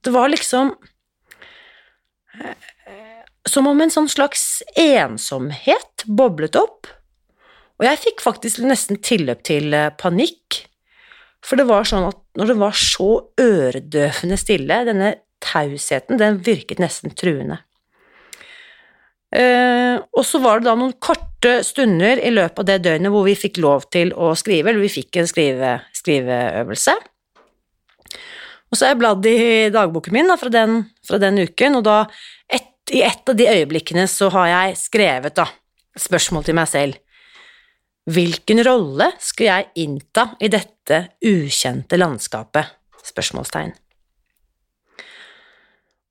Det 0.06 0.14
var 0.14 0.30
liksom 0.30 0.70
som 3.46 3.66
om 3.70 3.80
en 3.80 3.92
sånn 3.92 4.08
slags 4.10 4.62
ensomhet 4.78 6.04
boblet 6.06 6.58
opp, 6.58 6.88
og 7.76 7.86
jeg 7.86 8.00
fikk 8.02 8.24
faktisk 8.24 8.64
nesten 8.64 8.98
tilløp 9.04 9.44
til 9.46 9.74
eh, 9.76 9.92
panikk, 10.00 10.62
for 11.44 11.60
det 11.60 11.68
var 11.68 11.86
sånn 11.86 12.08
at 12.08 12.18
når 12.38 12.50
det 12.50 12.58
var 12.58 12.76
så 12.80 13.10
øredøvende 13.40 14.38
stille, 14.40 14.80
denne 14.88 15.12
tausheten, 15.44 16.18
den 16.18 16.40
virket 16.42 16.80
nesten 16.82 17.14
truende. 17.14 17.60
Uh, 19.36 19.98
og 20.16 20.22
så 20.24 20.38
var 20.40 20.60
det 20.62 20.68
da 20.68 20.76
noen 20.78 20.94
korte 21.02 21.58
stunder 21.66 22.20
i 22.22 22.30
løpet 22.30 22.62
av 22.62 22.66
det 22.68 22.76
døgnet 22.86 23.12
hvor 23.12 23.26
vi 23.26 23.34
fikk 23.36 23.58
lov 23.60 23.84
til 23.92 24.14
å 24.14 24.30
skrive, 24.38 24.70
eller 24.70 24.86
vi 24.86 24.92
fikk 25.02 25.18
en 25.20 25.28
skrive, 25.28 25.72
skriveøvelse. 25.98 26.94
Og 28.66 28.78
så 28.78 28.86
har 28.86 28.94
jeg 28.94 29.00
bladd 29.00 29.26
i 29.30 29.70
dagboken 29.72 30.14
min 30.16 30.30
da, 30.30 30.36
fra, 30.40 30.50
den, 30.52 30.80
fra 31.06 31.20
den 31.22 31.38
uken, 31.46 31.78
og 31.78 31.84
da 31.86 31.98
i 32.92 33.02
et 33.02 33.28
av 33.28 33.36
de 33.36 33.48
øyeblikkene 33.50 34.06
så 34.10 34.28
har 34.34 34.50
jeg 34.50 34.78
skrevet 34.78 35.36
da, 35.38 35.46
spørsmål 35.98 36.46
til 36.46 36.56
meg 36.58 36.70
selv. 36.70 37.00
Hvilken 38.06 38.62
rolle 38.66 39.10
skal 39.22 39.48
jeg 39.48 39.70
innta 39.82 40.28
i 40.38 40.50
dette 40.52 41.00
ukjente 41.26 41.98
landskapet? 41.98 42.76
Spørsmålstegn. 43.06 43.72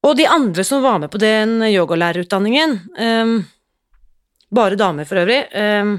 Og 0.06 0.14
de 0.20 0.28
andre 0.30 0.64
som 0.68 0.84
var 0.84 1.00
med 1.02 1.10
på 1.12 1.20
den 1.22 1.58
yogalærerutdanningen, 1.66 2.76
um, 3.00 3.38
bare 4.54 4.78
damer 4.80 5.08
for 5.08 5.24
øvrig, 5.24 5.42
um, 5.56 5.96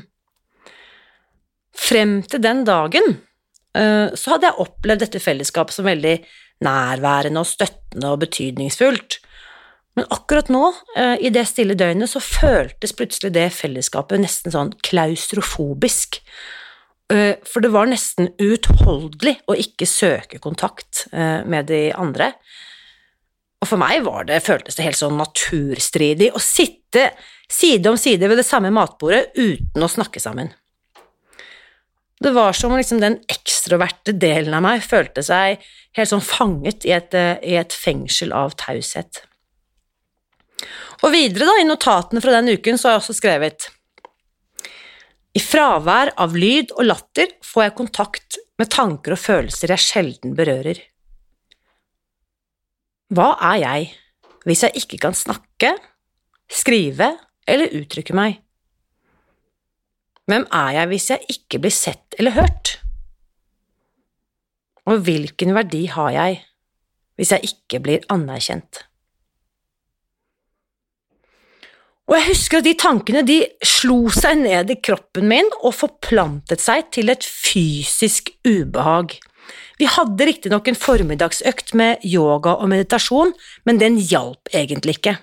frem 1.76 2.20
til 2.28 2.44
den 2.44 2.62
dagen 2.68 3.16
uh, 3.76 4.12
så 4.14 4.36
hadde 4.36 4.50
jeg 4.50 4.62
opplevd 4.62 5.04
dette 5.04 5.24
fellesskapet 5.24 5.74
som 5.74 5.88
veldig 5.88 6.20
nærværende 6.64 7.42
og 7.42 7.48
støttende 7.48 8.12
og 8.12 8.20
betydningsfullt. 8.24 9.18
Men 9.96 10.08
akkurat 10.12 10.50
nå, 10.52 10.74
eh, 10.96 11.16
i 11.24 11.32
det 11.32 11.46
stille 11.48 11.74
døgnet, 11.74 12.10
så 12.12 12.20
føltes 12.20 12.92
plutselig 12.92 13.32
det 13.32 13.48
fellesskapet 13.56 14.20
nesten 14.20 14.52
sånn 14.52 14.74
klaustrofobisk. 14.84 16.20
Eh, 17.12 17.38
for 17.46 17.64
det 17.64 17.72
var 17.72 17.88
nesten 17.88 18.28
uutholdelig 18.36 19.38
å 19.48 19.56
ikke 19.56 19.88
søke 19.88 20.40
kontakt 20.42 21.06
eh, 21.12 21.40
med 21.48 21.70
de 21.70 21.88
andre. 21.96 22.32
Og 23.62 23.70
for 23.70 23.80
meg 23.80 24.04
var 24.04 24.28
det, 24.28 24.42
føltes 24.44 24.76
det 24.76 24.84
helt 24.84 25.00
sånn 25.00 25.16
naturstridig 25.16 26.32
å 26.36 26.42
sitte 26.42 27.08
side 27.48 27.88
om 27.88 27.96
side 28.00 28.28
ved 28.28 28.40
det 28.40 28.46
samme 28.46 28.72
matbordet 28.74 29.30
uten 29.38 29.84
å 29.84 29.90
snakke 29.90 30.20
sammen. 30.20 30.52
Det 32.20 32.32
var 32.32 32.52
som 32.56 32.72
om 32.72 32.78
liksom 32.80 33.00
den 33.02 33.18
ekstroverte 33.28 34.14
delen 34.16 34.54
av 34.56 34.64
meg 34.64 34.84
følte 34.84 35.24
seg 35.24 35.60
helt 35.96 36.10
sånn 36.10 36.24
fanget 36.24 36.86
i 36.88 36.94
et, 36.96 37.12
i 37.44 37.56
et 37.60 37.74
fengsel 37.76 38.32
av 38.36 38.54
taushet. 38.56 39.20
Og 41.04 41.12
videre, 41.12 41.44
da, 41.44 41.58
i 41.60 41.68
notatene 41.68 42.22
fra 42.24 42.38
den 42.38 42.54
uken, 42.56 42.78
så 42.80 42.88
har 42.88 42.96
jeg 42.96 43.02
også 43.04 43.16
skrevet 43.18 43.68
I 45.36 45.42
fravær 45.44 46.14
av 46.16 46.36
lyd 46.38 46.72
og 46.78 46.86
latter 46.88 47.36
får 47.44 47.66
jeg 47.66 47.76
kontakt 47.82 48.38
med 48.56 48.72
tanker 48.72 49.12
og 49.12 49.20
følelser 49.20 49.74
jeg 49.74 49.84
sjelden 49.84 50.32
berører. 50.38 50.80
Hva 53.12 53.34
er 53.52 53.60
jeg 53.60 53.92
hvis 54.46 54.62
jeg 54.64 54.80
ikke 54.80 55.02
kan 55.02 55.14
snakke, 55.18 55.74
skrive 56.48 57.12
eller 57.46 57.76
uttrykke 57.76 58.16
meg? 58.16 58.40
Hvem 60.26 60.46
er 60.50 60.72
jeg 60.74 60.90
hvis 60.90 61.06
jeg 61.12 61.30
ikke 61.36 61.60
blir 61.62 61.74
sett 61.74 62.16
eller 62.18 62.34
hørt? 62.34 62.76
Og 64.86 65.02
hvilken 65.06 65.54
verdi 65.54 65.86
har 65.90 66.12
jeg 66.14 66.42
hvis 67.16 67.32
jeg 67.32 67.48
ikke 67.48 67.80
blir 67.84 68.02
anerkjent? 68.12 68.82
Og 72.06 72.14
jeg 72.14 72.26
husker 72.28 72.60
at 72.60 72.66
de 72.68 72.74
tankene 72.78 73.22
de 73.26 73.38
slo 73.66 74.04
seg 74.14 74.38
ned 74.44 74.70
i 74.70 74.78
kroppen 74.78 75.26
min 75.30 75.48
og 75.58 75.74
forplantet 75.74 76.62
seg 76.62 76.90
til 76.94 77.10
et 77.10 77.26
fysisk 77.26 78.30
ubehag. 78.46 79.16
Vi 79.78 79.88
hadde 79.90 80.26
riktignok 80.28 80.68
en 80.70 80.78
formiddagsøkt 80.78 81.74
med 81.78 82.04
yoga 82.06 82.54
og 82.60 82.70
meditasjon, 82.70 83.34
men 83.66 83.82
den 83.82 83.98
hjalp 83.98 84.50
egentlig 84.54 85.00
ikke. 85.00 85.16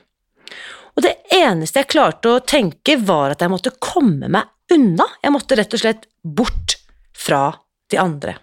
Og 0.93 1.05
det 1.07 1.15
eneste 1.33 1.81
jeg 1.81 1.91
klarte 1.95 2.35
å 2.35 2.43
tenke, 2.43 2.99
var 2.99 3.33
at 3.33 3.41
jeg 3.41 3.51
måtte 3.51 3.73
komme 3.81 4.29
meg 4.31 4.51
unna. 4.73 5.07
Jeg 5.23 5.33
måtte 5.35 5.57
rett 5.59 5.75
og 5.75 5.83
slett 5.83 6.07
bort 6.23 6.77
fra 7.17 7.45
de 7.93 7.99
andre. 8.01 8.37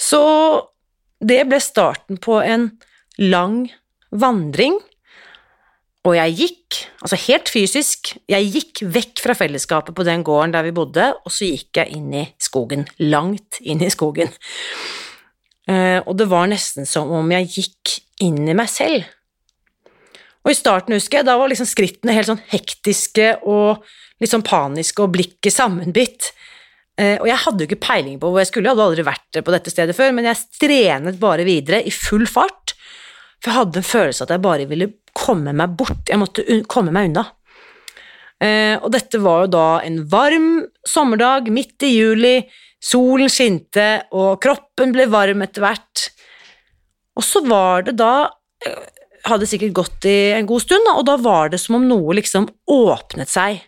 Så 0.00 0.20
det 1.20 1.42
ble 1.48 1.60
starten 1.60 2.20
på 2.22 2.40
en 2.40 2.70
lang 3.20 3.66
vandring 4.10 4.78
og 6.08 6.14
jeg 6.16 6.36
gikk, 6.38 6.78
altså 7.04 7.18
helt 7.26 7.50
fysisk, 7.52 8.14
jeg 8.30 8.48
gikk 8.54 8.80
vekk 8.88 9.20
fra 9.20 9.34
fellesskapet 9.36 9.96
på 9.96 10.04
den 10.08 10.24
gården 10.24 10.54
der 10.54 10.64
vi 10.64 10.72
bodde, 10.72 11.10
og 11.12 11.34
så 11.34 11.50
gikk 11.50 11.76
jeg 11.76 11.92
inn 11.98 12.14
i 12.16 12.24
skogen, 12.40 12.86
langt 13.04 13.60
inn 13.60 13.84
i 13.84 13.90
skogen. 13.92 14.32
Uh, 15.68 16.00
og 16.06 16.14
det 16.16 16.30
var 16.30 16.48
nesten 16.50 16.88
som 16.88 17.12
om 17.12 17.34
jeg 17.36 17.50
gikk 17.52 17.98
inn 18.24 18.40
i 18.48 18.56
meg 18.56 18.72
selv. 18.72 19.04
Og 20.44 20.52
i 20.52 20.56
starten, 20.56 20.96
husker 20.96 21.20
jeg, 21.20 21.28
da 21.28 21.36
var 21.36 21.50
liksom 21.50 21.68
skrittene 21.68 22.14
helt 22.16 22.30
sånn 22.30 22.44
hektiske 22.52 23.34
og 23.48 23.82
litt 24.20 24.32
sånn 24.32 24.44
paniske, 24.46 25.04
og 25.04 25.12
blikket 25.14 25.52
sammenbitt. 25.52 26.30
Uh, 27.00 27.16
og 27.22 27.28
jeg 27.30 27.42
hadde 27.44 27.64
jo 27.64 27.68
ikke 27.70 27.84
peiling 27.86 28.18
på 28.20 28.28
hvor 28.28 28.42
jeg 28.42 28.50
skulle, 28.50 28.68
jeg 28.68 28.76
hadde 28.76 28.86
aldri 28.90 29.04
vært 29.06 29.40
på 29.44 29.54
dette 29.54 29.72
stedet 29.72 29.96
før, 29.96 30.14
men 30.16 30.28
jeg 30.28 30.40
strenet 30.40 31.20
bare 31.20 31.46
videre 31.48 31.80
i 31.84 31.92
full 31.94 32.26
fart, 32.28 32.74
for 33.40 33.52
jeg 33.52 33.58
hadde 33.58 33.80
en 33.80 33.90
følelse 33.90 34.26
at 34.26 34.32
jeg 34.34 34.44
bare 34.44 34.68
ville 34.68 34.90
komme 35.16 35.54
meg 35.56 35.76
bort, 35.80 36.02
jeg 36.08 36.20
måtte 36.20 36.44
komme 36.68 36.92
meg 36.92 37.10
unna. 37.10 37.24
Eh, 38.40 38.76
og 38.80 38.88
dette 38.94 39.20
var 39.20 39.44
jo 39.44 39.52
da 39.52 39.66
en 39.84 40.00
varm 40.08 40.50
sommerdag 40.88 41.50
midt 41.52 41.84
i 41.84 41.92
juli, 41.92 42.36
solen 42.80 43.28
skinte, 43.32 43.88
og 44.16 44.40
kroppen 44.40 44.94
ble 44.96 45.08
varm 45.12 45.44
etter 45.44 45.64
hvert. 45.64 46.06
Og 47.20 47.26
så 47.26 47.42
var 47.44 47.84
det 47.88 47.98
da 48.00 48.14
eh, 48.64 48.99
Hadde 49.28 49.48
sikkert 49.48 49.74
gått 49.76 50.06
i 50.08 50.32
en 50.32 50.48
god 50.48 50.64
stund, 50.64 50.86
og 50.94 51.04
da 51.08 51.16
var 51.20 51.50
det 51.52 51.60
som 51.60 51.76
om 51.76 51.84
noe 51.88 52.16
liksom 52.16 52.48
åpnet 52.70 53.28
seg. 53.30 53.60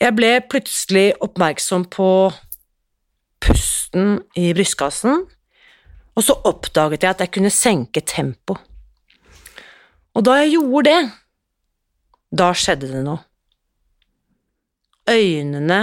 Jeg 0.00 0.16
ble 0.16 0.30
plutselig 0.48 1.10
oppmerksom 1.20 1.84
på 1.92 2.08
pusten 3.44 4.20
i 4.38 4.50
brystkassen, 4.56 5.26
og 6.16 6.24
så 6.24 6.36
oppdaget 6.48 7.04
jeg 7.04 7.14
at 7.14 7.24
jeg 7.24 7.34
kunne 7.36 7.52
senke 7.52 8.02
tempo. 8.04 8.56
Og 10.16 10.24
da 10.26 10.40
jeg 10.40 10.54
gjorde 10.56 10.88
det, 10.88 11.00
da 12.40 12.50
skjedde 12.56 12.90
det 12.90 13.02
noe. 13.06 13.20
Øynene 15.10 15.80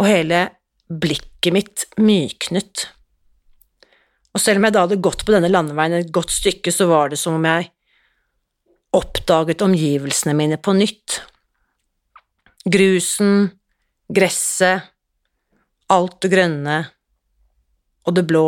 og 0.00 0.08
hele 0.08 0.46
blikket 0.88 1.52
mitt 1.54 1.84
myknet. 2.00 2.88
Og 4.30 4.42
selv 4.42 4.60
om 4.60 4.66
jeg 4.66 4.74
da 4.76 4.84
hadde 4.86 5.02
gått 5.02 5.24
på 5.26 5.34
denne 5.34 5.50
landeveien 5.50 5.98
et 5.98 6.12
godt 6.14 6.32
stykke, 6.32 6.72
så 6.72 6.86
var 6.90 7.10
det 7.10 7.18
som 7.18 7.38
om 7.38 7.46
jeg 7.48 7.70
oppdaget 8.94 9.62
omgivelsene 9.62 10.34
mine 10.38 10.58
på 10.62 10.74
nytt. 10.78 11.20
Grusen, 12.70 13.50
gresset, 14.10 14.90
alt 15.90 16.20
det 16.22 16.30
grønne 16.30 16.76
og 18.06 18.14
det 18.14 18.26
blå. 18.28 18.46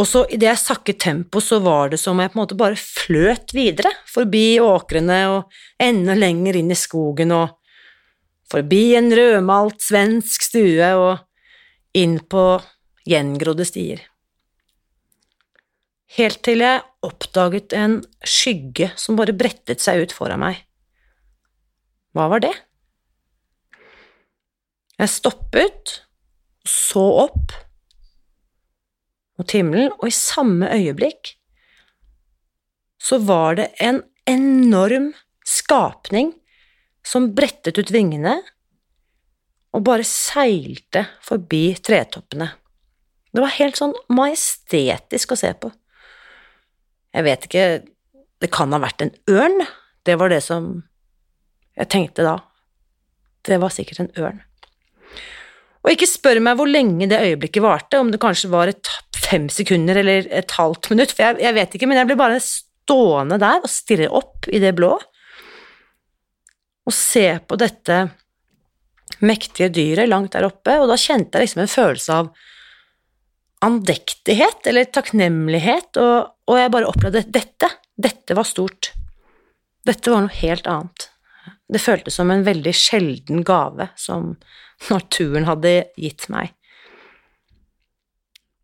Og 0.00 0.06
så 0.08 0.24
idet 0.32 0.48
jeg 0.48 0.62
sakket 0.62 1.00
tempo, 1.02 1.42
så 1.44 1.58
var 1.60 1.92
det 1.92 2.00
som 2.00 2.16
om 2.16 2.22
jeg 2.24 2.32
på 2.32 2.38
en 2.38 2.42
måte 2.42 2.56
bare 2.56 2.78
fløt 2.80 3.52
videre, 3.52 3.92
forbi 4.08 4.60
åkrene 4.64 5.18
og 5.34 5.58
enda 5.82 6.16
lenger 6.16 6.56
inn 6.56 6.72
i 6.72 6.78
skogen 6.78 7.34
og 7.36 7.58
forbi 8.50 8.94
en 8.98 9.12
rødmalt 9.14 9.82
svensk 9.84 10.48
stue 10.48 10.88
og 10.96 11.20
inn 11.96 12.18
på 12.30 12.44
gjengrodde 13.08 13.66
stier. 13.68 14.02
Helt 16.16 16.40
til 16.46 16.62
jeg 16.64 16.82
oppdaget 17.06 17.74
en 17.78 18.00
skygge 18.26 18.90
som 18.98 19.18
bare 19.18 19.34
brettet 19.36 19.82
seg 19.82 20.02
ut 20.02 20.14
foran 20.14 20.42
meg. 20.42 20.58
Hva 22.16 22.26
var 22.32 22.42
det? 22.42 22.54
Jeg 25.00 25.12
stoppet, 25.14 26.00
så 26.66 27.02
opp 27.22 27.54
mot 29.40 29.54
himmelen, 29.54 29.94
og 29.96 30.10
i 30.10 30.14
samme 30.14 30.68
øyeblikk 30.74 31.36
så 33.00 33.16
var 33.24 33.56
det 33.56 33.70
en 33.80 34.02
enorm 34.28 35.12
skapning 35.46 36.34
som 37.06 37.30
brettet 37.32 37.80
ut 37.80 37.94
vingene 37.94 38.36
og 39.70 39.84
bare 39.86 40.06
seilte 40.06 41.04
forbi 41.24 41.76
tretoppene. 41.78 42.50
Det 43.30 43.42
var 43.42 43.54
helt 43.60 43.78
sånn 43.78 43.94
majestetisk 44.10 45.34
å 45.34 45.38
se 45.38 45.52
på. 45.54 45.70
Jeg 47.14 47.26
vet 47.26 47.46
ikke 47.48 47.64
Det 48.40 48.48
kan 48.48 48.72
ha 48.72 48.78
vært 48.80 49.02
en 49.04 49.10
ørn. 49.28 49.58
Det 50.08 50.14
var 50.16 50.30
det 50.32 50.40
som 50.40 50.78
jeg 51.76 51.90
tenkte 51.92 52.24
da. 52.24 52.38
Det 53.44 53.58
var 53.60 53.68
sikkert 53.74 54.00
en 54.00 54.14
ørn. 54.16 54.38
Og 55.84 55.92
ikke 55.92 56.08
spør 56.08 56.40
meg 56.40 56.56
hvor 56.56 56.68
lenge 56.68 57.08
det 57.10 57.20
øyeblikket 57.20 57.64
varte, 57.64 58.00
om 58.00 58.08
det 58.08 58.20
kanskje 58.22 58.48
var 58.48 58.72
et 58.72 58.88
fem 59.12 59.50
sekunder 59.52 60.00
eller 60.00 60.24
et 60.32 60.56
halvt 60.56 60.88
minutt, 60.92 61.12
for 61.12 61.26
jeg, 61.26 61.40
jeg 61.44 61.56
vet 61.56 61.76
ikke, 61.76 61.88
men 61.90 62.00
jeg 62.00 62.08
ble 62.08 62.16
bare 62.20 62.40
stående 62.40 63.36
der 63.40 63.60
og 63.60 63.72
stirre 63.72 64.08
opp 64.08 64.48
i 64.48 64.60
det 64.62 64.72
blå 64.78 64.94
og 66.90 66.96
se 66.96 67.26
på 67.46 67.58
dette 67.60 68.00
mektige 69.18 69.70
dyret 69.74 70.08
langt 70.08 70.32
der 70.36 70.46
oppe, 70.48 70.78
og 70.80 70.88
da 70.90 70.96
kjente 71.00 71.38
jeg 71.38 71.48
liksom 71.48 71.64
en 71.64 71.72
følelse 71.74 72.16
av 72.22 72.30
andektighet 73.66 74.66
eller 74.70 74.88
takknemlighet, 74.88 75.98
og, 76.00 76.30
og 76.48 76.60
jeg 76.60 76.72
bare 76.72 76.88
opplevde 76.88 77.26
dette. 77.28 77.68
Dette 78.00 78.36
var 78.36 78.48
stort. 78.48 78.92
Dette 79.86 80.12
var 80.12 80.24
noe 80.24 80.38
helt 80.40 80.68
annet. 80.70 81.10
Det 81.70 81.82
føltes 81.82 82.16
som 82.16 82.30
en 82.32 82.46
veldig 82.46 82.72
sjelden 82.74 83.44
gave 83.46 83.90
som 84.00 84.32
naturen 84.88 85.46
hadde 85.48 85.74
gitt 86.00 86.26
meg. 86.32 86.54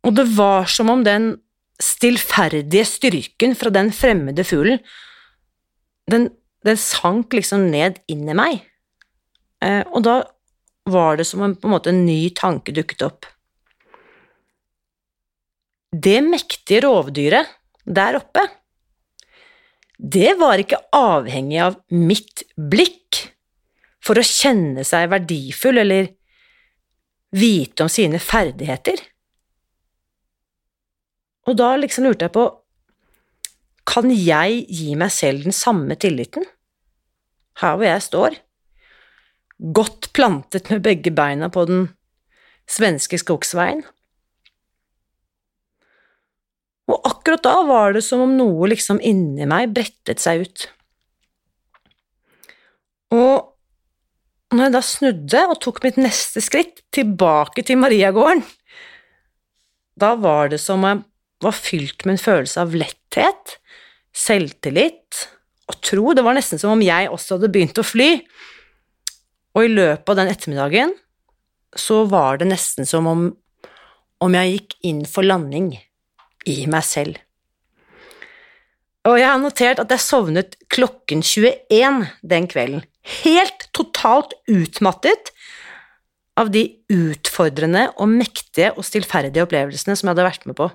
Og 0.07 0.15
det 0.17 0.27
var 0.37 0.71
som 0.71 0.91
om 0.93 1.03
den 1.07 1.35
stillferdige 1.83 2.87
styrken 2.89 3.57
fra 3.59 3.73
den 3.75 3.91
fremmede 3.93 4.47
fuglen, 4.49 4.81
den, 6.11 6.31
den 6.65 6.79
sank 6.81 7.35
liksom 7.35 7.67
ned 7.73 7.99
inn 8.11 8.25
i 8.31 8.37
meg. 8.39 8.63
Eh, 9.65 9.83
og 9.91 10.05
da 10.07 10.21
var 10.87 11.19
det 11.19 11.27
som 11.27 11.43
en, 11.43 11.57
på 11.57 11.69
en 11.69 11.75
måte 11.75 11.91
en 11.93 12.05
ny 12.07 12.31
tanke 12.37 12.75
dukket 12.75 13.03
opp. 13.07 13.27
Det 15.91 16.21
mektige 16.23 16.85
rovdyret 16.85 17.51
der 17.87 18.19
oppe, 18.19 18.43
det 19.97 20.35
var 20.39 20.61
ikke 20.61 20.83
avhengig 20.95 21.59
av 21.63 21.79
mitt 21.95 22.45
blikk 22.57 23.23
for 24.05 24.21
å 24.21 24.27
kjenne 24.27 24.85
seg 24.87 25.09
verdifull 25.11 25.81
eller 25.83 26.11
vite 27.37 27.87
om 27.87 27.91
sine 27.91 28.21
ferdigheter. 28.23 29.01
Og 31.47 31.57
da 31.59 31.73
liksom 31.79 32.07
lurte 32.07 32.27
jeg 32.27 32.35
på 32.35 32.47
Kan 33.87 34.11
jeg 34.11 34.65
gi 34.67 34.97
meg 34.99 35.13
selv 35.15 35.47
den 35.47 35.55
samme 35.55 35.95
tilliten? 35.95 36.43
Her 37.63 37.77
hvor 37.79 37.87
jeg 37.87 38.03
står, 38.03 38.35
godt 39.59 40.11
plantet 40.17 40.71
med 40.71 40.85
begge 40.85 41.13
beina 41.15 41.49
på 41.53 41.65
den 41.69 41.89
svenske 42.71 43.19
skogsveien. 43.21 43.85
Og 46.87 47.03
akkurat 47.09 47.43
da 47.43 47.57
var 47.67 47.97
det 47.97 48.05
som 48.07 48.23
om 48.23 48.37
noe 48.39 48.71
liksom 48.71 49.01
inni 49.03 49.47
meg 49.49 49.73
brettet 49.75 50.23
seg 50.23 50.45
ut. 50.47 50.67
Og 53.17 54.55
når 54.55 54.69
jeg 54.69 54.75
da 54.77 54.83
snudde 54.85 55.43
og 55.51 55.59
tok 55.63 55.83
mitt 55.83 55.99
neste 55.99 56.43
skritt 56.45 56.85
tilbake 56.95 57.65
til 57.67 57.81
Mariagården, 57.83 58.45
da 59.99 60.13
var 60.21 60.53
det 60.53 60.61
som 60.63 60.85
om 60.85 60.91
jeg 60.91 61.03
var 61.45 61.57
fylt 61.57 62.05
med 62.07 62.17
en 62.17 62.23
følelse 62.23 62.63
av 62.63 62.75
letthet, 62.77 63.57
selvtillit 64.17 65.27
og 65.69 65.81
tro. 65.85 66.13
Det 66.17 66.25
var 66.25 66.37
nesten 66.37 66.61
som 66.61 66.77
om 66.77 66.85
jeg 66.85 67.11
også 67.11 67.37
hadde 67.37 67.51
begynt 67.53 67.81
å 67.81 67.85
fly. 67.87 68.11
Og 69.57 69.65
i 69.65 69.73
løpet 69.73 70.13
av 70.13 70.19
den 70.21 70.31
ettermiddagen 70.31 70.95
så 71.77 72.03
var 72.09 72.41
det 72.41 72.51
nesten 72.51 72.89
som 72.89 73.09
om, 73.09 73.29
om 74.23 74.37
jeg 74.37 74.53
gikk 74.53 74.77
inn 74.89 75.05
for 75.09 75.27
landing 75.27 75.73
i 76.47 76.59
meg 76.71 76.85
selv. 76.87 77.17
Og 79.07 79.21
jeg 79.21 79.29
har 79.31 79.41
notert 79.41 79.81
at 79.81 79.93
jeg 79.93 80.03
sovnet 80.03 80.57
klokken 80.73 81.23
21 81.23 82.07
den 82.27 82.49
kvelden, 82.51 82.83
helt 83.23 83.69
totalt 83.77 84.35
utmattet 84.51 85.31
av 86.37 86.51
de 86.53 86.67
utfordrende 86.93 87.87
og 87.97 88.11
mektige 88.13 88.73
og 88.75 88.85
stillferdige 88.85 89.47
opplevelsene 89.47 89.97
som 89.97 90.09
jeg 90.09 90.17
hadde 90.17 90.27
vært 90.27 90.49
med 90.51 90.59
på. 90.59 90.69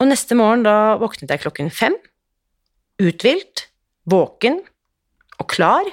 Og 0.00 0.08
neste 0.08 0.38
morgen 0.38 0.64
da 0.64 0.94
våknet 1.00 1.30
jeg 1.30 1.42
klokken 1.42 1.72
fem, 1.74 1.96
uthvilt, 3.02 3.66
våken 4.08 4.62
og 5.42 5.50
klar. 5.50 5.90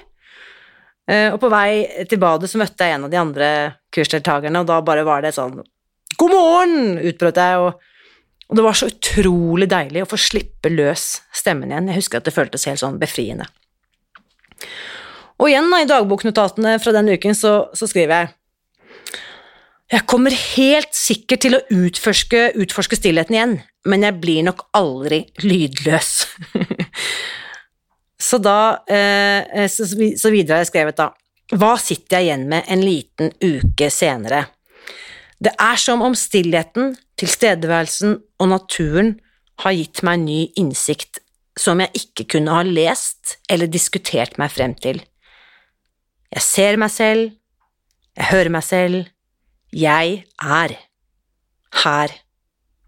Eh, 1.09 1.33
og 1.33 1.39
på 1.41 1.49
vei 1.51 2.05
til 2.09 2.21
badet 2.21 2.51
så 2.51 2.61
møtte 2.61 2.85
jeg 2.85 2.97
en 2.97 3.07
av 3.07 3.13
de 3.13 3.19
andre 3.19 3.51
kursdeltakerne, 3.95 4.61
og 4.61 4.69
da 4.69 4.79
bare 4.85 5.05
var 5.07 5.25
det 5.25 5.33
sånn 5.35 5.61
God 6.19 6.33
morgen! 6.33 6.97
utbrøt 7.09 7.39
jeg, 7.39 7.61
og 7.63 7.79
og 8.49 8.57
det 8.57 8.65
var 8.65 8.77
så 8.77 8.89
utrolig 8.89 9.69
deilig 9.69 10.03
å 10.03 10.09
få 10.09 10.17
slippe 10.17 10.71
løs 10.73 11.19
stemmen 11.35 11.69
igjen. 11.69 11.91
Jeg 11.91 12.01
husker 12.01 12.19
at 12.19 12.25
det 12.25 12.33
føltes 12.33 12.65
helt 12.65 12.81
sånn 12.81 12.97
befriende. 13.01 13.45
Og 15.39 15.51
igjen, 15.51 15.69
da, 15.71 15.81
i 15.83 15.89
dagboknotatene 15.89 16.73
fra 16.81 16.93
den 16.95 17.13
uken, 17.13 17.37
så, 17.37 17.53
så 17.77 17.87
skriver 17.87 18.15
jeg 18.15 18.31
Jeg 19.93 20.05
kommer 20.09 20.33
helt 20.33 20.97
sikkert 20.97 21.45
til 21.45 21.59
å 21.59 21.61
utforske, 21.77 22.49
utforske 22.65 22.97
stillheten 22.97 23.37
igjen, 23.37 23.55
men 23.85 24.03
jeg 24.05 24.17
blir 24.21 24.41
nok 24.49 24.65
aldri 24.77 25.23
lydløs. 25.45 26.11
så 28.29 28.37
da 28.43 28.59
eh, 28.85 29.65
så, 29.71 29.87
så 29.89 30.31
videre 30.33 30.59
har 30.59 30.65
jeg 30.65 30.71
skrevet, 30.73 30.99
da 30.99 31.09
Hva 31.57 31.73
sitter 31.81 32.19
jeg 32.19 32.27
igjen 32.27 32.45
med 32.51 32.67
en 32.69 32.83
liten 32.85 33.31
uke 33.41 33.89
senere? 33.89 34.43
Det 35.39 35.55
er 35.55 35.79
som 35.79 36.03
om 36.05 36.13
stillheten, 36.17 36.93
tilstedeværelsen 37.17 38.17
og 38.43 38.51
naturen 38.51 39.15
har 39.63 39.73
gitt 39.73 40.03
meg 40.05 40.21
ny 40.27 40.39
innsikt 40.59 41.21
som 41.59 41.81
jeg 41.83 42.03
ikke 42.03 42.27
kunne 42.35 42.53
ha 42.53 42.63
lest 42.63 43.37
eller 43.51 43.71
diskutert 43.71 44.37
meg 44.39 44.51
frem 44.53 44.75
til. 44.79 45.01
Jeg 46.29 46.45
ser 46.45 46.77
meg 46.79 46.93
selv, 46.93 47.33
jeg 48.19 48.29
hører 48.29 48.53
meg 48.53 48.67
selv, 48.67 49.09
jeg 49.73 50.23
er 50.37 50.77
her 51.83 52.15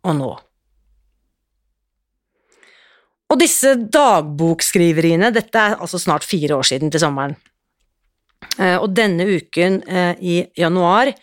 og 0.05 0.17
nå. 0.19 0.31
Og 3.31 3.39
disse 3.39 3.77
dagbokskriveriene, 3.93 5.31
dette 5.31 5.59
er 5.59 5.77
altså 5.79 5.99
snart 6.01 6.27
fire 6.27 6.57
år 6.59 6.67
siden 6.67 6.91
til 6.91 7.03
sommeren, 7.03 7.37
eh, 8.59 8.75
og 8.75 8.91
denne 8.97 9.27
uken 9.39 9.79
eh, 9.87 10.17
i 10.19 10.41
januar 10.59 11.13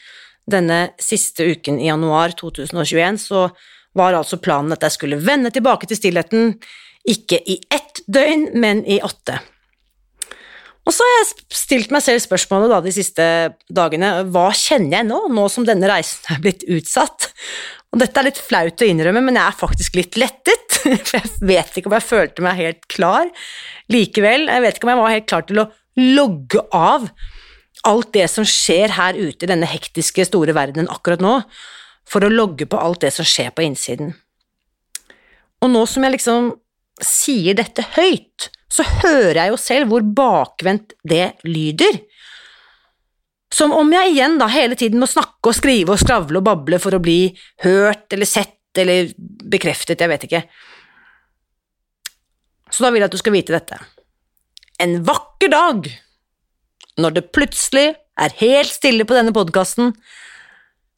denne 0.49 0.79
siste 1.03 1.45
uken 1.45 1.81
i 1.81 1.91
januar 1.91 2.33
2021 2.39 3.21
så 3.21 3.45
var 3.99 4.17
altså 4.17 4.39
planen 4.41 4.73
at 4.75 4.85
jeg 4.87 4.97
skulle 4.97 5.21
vende 5.21 5.53
tilbake 5.53 5.89
til 5.91 5.99
stillheten, 5.99 6.55
ikke 7.09 7.41
i 7.49 7.59
ett 7.73 8.03
døgn, 8.09 8.51
men 8.61 8.85
i 8.89 9.01
åtte. 9.05 9.39
Og 10.89 10.95
så 10.97 11.05
har 11.05 11.19
jeg 11.19 11.33
stilt 11.53 11.91
meg 11.93 12.01
selv 12.01 12.23
spørsmålet 12.25 12.71
da 12.73 12.79
de 12.85 12.93
siste 12.97 13.25
dagene, 13.69 14.23
hva 14.33 14.47
kjenner 14.57 15.01
jeg 15.01 15.09
nå, 15.11 15.19
nå 15.37 15.45
som 15.53 15.67
denne 15.69 15.91
reisen 15.91 16.33
er 16.33 16.41
blitt 16.45 16.65
utsatt? 16.65 17.29
Og 17.89 18.03
dette 18.03 18.21
er 18.21 18.29
litt 18.29 18.41
flaut 18.43 18.85
å 18.85 18.89
innrømme, 18.89 19.23
men 19.25 19.39
jeg 19.39 19.49
er 19.49 19.57
faktisk 19.57 19.97
litt 19.97 20.19
lettet, 20.21 20.79
for 21.09 21.17
jeg 21.17 21.49
vet 21.49 21.81
ikke 21.81 21.91
om 21.91 21.97
jeg 21.97 22.09
følte 22.09 22.45
meg 22.45 22.61
helt 22.61 22.87
klar 22.93 23.31
likevel. 23.93 24.47
Jeg 24.51 24.65
vet 24.65 24.79
ikke 24.79 24.89
om 24.89 24.93
jeg 24.93 25.03
var 25.03 25.17
helt 25.17 25.29
klar 25.31 25.49
til 25.49 25.63
å 25.65 25.69
logge 25.99 26.63
av 26.77 27.09
alt 27.89 28.13
det 28.15 28.27
som 28.31 28.47
skjer 28.47 28.93
her 28.97 29.17
ute 29.17 29.47
i 29.47 29.51
denne 29.51 29.69
hektiske, 29.71 30.27
store 30.29 30.55
verdenen 30.57 30.91
akkurat 30.93 31.23
nå, 31.23 31.39
for 32.09 32.25
å 32.25 32.33
logge 32.33 32.69
på 32.69 32.81
alt 32.81 33.03
det 33.05 33.13
som 33.15 33.27
skjer 33.29 33.53
på 33.55 33.65
innsiden. 33.65 34.13
Og 35.63 35.73
nå 35.73 35.85
som 35.91 36.05
jeg 36.05 36.17
liksom 36.17 36.53
sier 37.05 37.57
dette 37.59 37.85
høyt, 37.97 38.51
så 38.73 38.85
hører 39.01 39.41
jeg 39.41 39.53
jo 39.53 39.61
selv 39.61 39.93
hvor 39.93 40.05
bakvendt 40.05 40.95
det 41.09 41.33
lyder. 41.47 42.03
Som 43.55 43.73
om 43.73 43.93
jeg 43.93 44.13
igjen 44.13 44.37
da 44.41 44.49
hele 44.53 44.77
tiden 44.79 45.01
må 45.01 45.09
snakke 45.09 45.51
og 45.51 45.57
skrive 45.57 45.95
og 45.95 46.03
skravle 46.03 46.41
og 46.41 46.47
bable 46.47 46.81
for 46.83 46.97
å 46.97 47.03
bli 47.03 47.33
hørt 47.65 48.13
eller 48.13 48.29
sett 48.29 48.57
eller 48.79 49.09
bekreftet, 49.49 50.01
jeg 50.01 50.11
vet 50.11 50.27
ikke. 50.29 50.43
Så 52.69 52.85
da 52.85 52.93
vil 52.93 53.03
jeg 53.03 53.09
at 53.09 53.17
du 53.17 53.21
skal 53.21 53.35
vite 53.35 53.55
dette. 53.55 53.79
En 54.79 54.99
vakker 55.07 55.51
dag, 55.51 55.89
når 57.01 57.17
det 57.17 57.31
plutselig 57.35 57.89
er 58.19 58.37
helt 58.43 58.71
stille 58.71 59.07
på 59.09 59.17
denne 59.17 59.33
podkasten, 59.35 59.95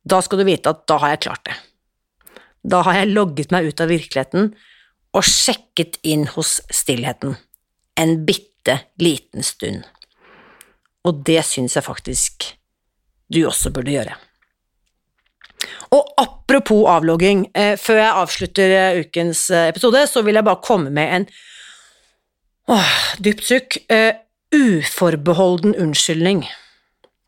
da 0.02 0.18
skal 0.24 0.40
du 0.40 0.48
vite 0.48 0.72
at 0.72 0.82
da 0.90 0.98
har 1.00 1.14
jeg 1.14 1.24
klart 1.28 1.46
det. 1.46 1.56
Da 2.66 2.82
har 2.84 2.98
jeg 2.98 3.14
logget 3.14 3.54
meg 3.54 3.70
ut 3.70 3.80
av 3.80 3.92
virkeligheten 3.92 4.50
og 5.16 5.26
sjekket 5.26 5.98
inn 6.06 6.26
hos 6.34 6.58
stillheten. 6.72 7.38
En 7.96 8.18
bitte 8.26 8.80
liten 9.00 9.46
stund. 9.46 9.86
Og 11.08 11.22
det 11.26 11.40
syns 11.48 11.76
jeg 11.78 11.86
faktisk 11.86 12.50
du 13.30 13.44
også 13.46 13.70
burde 13.70 13.94
gjøre. 13.94 14.16
Og 15.94 16.06
apropos 16.18 16.86
avlogging, 16.88 17.46
eh, 17.54 17.76
før 17.76 18.00
jeg 18.00 18.18
avslutter 18.22 18.72
eh, 18.76 19.00
ukens 19.04 19.50
eh, 19.50 19.68
episode, 19.68 20.06
så 20.06 20.22
vil 20.22 20.38
jeg 20.38 20.46
bare 20.46 20.64
komme 20.64 20.90
med 20.90 21.14
en 21.16 21.26
åh, 22.70 22.96
dypt 23.18 23.46
sukk, 23.46 23.78
uforbeholden 24.50 25.76
unnskyldning 25.78 26.44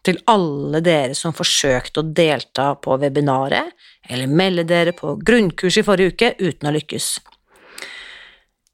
til 0.03 0.19
alle 0.31 0.81
dere 0.83 1.15
som 1.15 1.35
forsøkte 1.35 2.03
å 2.03 2.09
delta 2.15 2.73
på 2.83 2.97
webinaret 2.99 3.71
eller 4.11 4.31
melde 4.31 4.65
dere 4.67 4.95
på 4.97 5.15
grunnkurs 5.23 5.79
i 5.79 5.85
forrige 5.87 6.15
uke 6.17 6.33
uten 6.41 6.71
å 6.71 6.75
lykkes. 6.75 7.13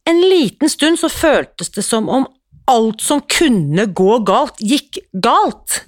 En 0.09 0.23
liten 0.25 0.73
stund 0.73 1.01
så 1.01 1.11
føltes 1.13 1.69
det 1.75 1.85
som 1.85 2.09
om 2.09 2.25
alt 2.69 3.03
som 3.05 3.23
kunne 3.25 3.89
gå 3.97 4.19
galt, 4.29 4.61
gikk 4.61 5.01
galt. 5.13 5.83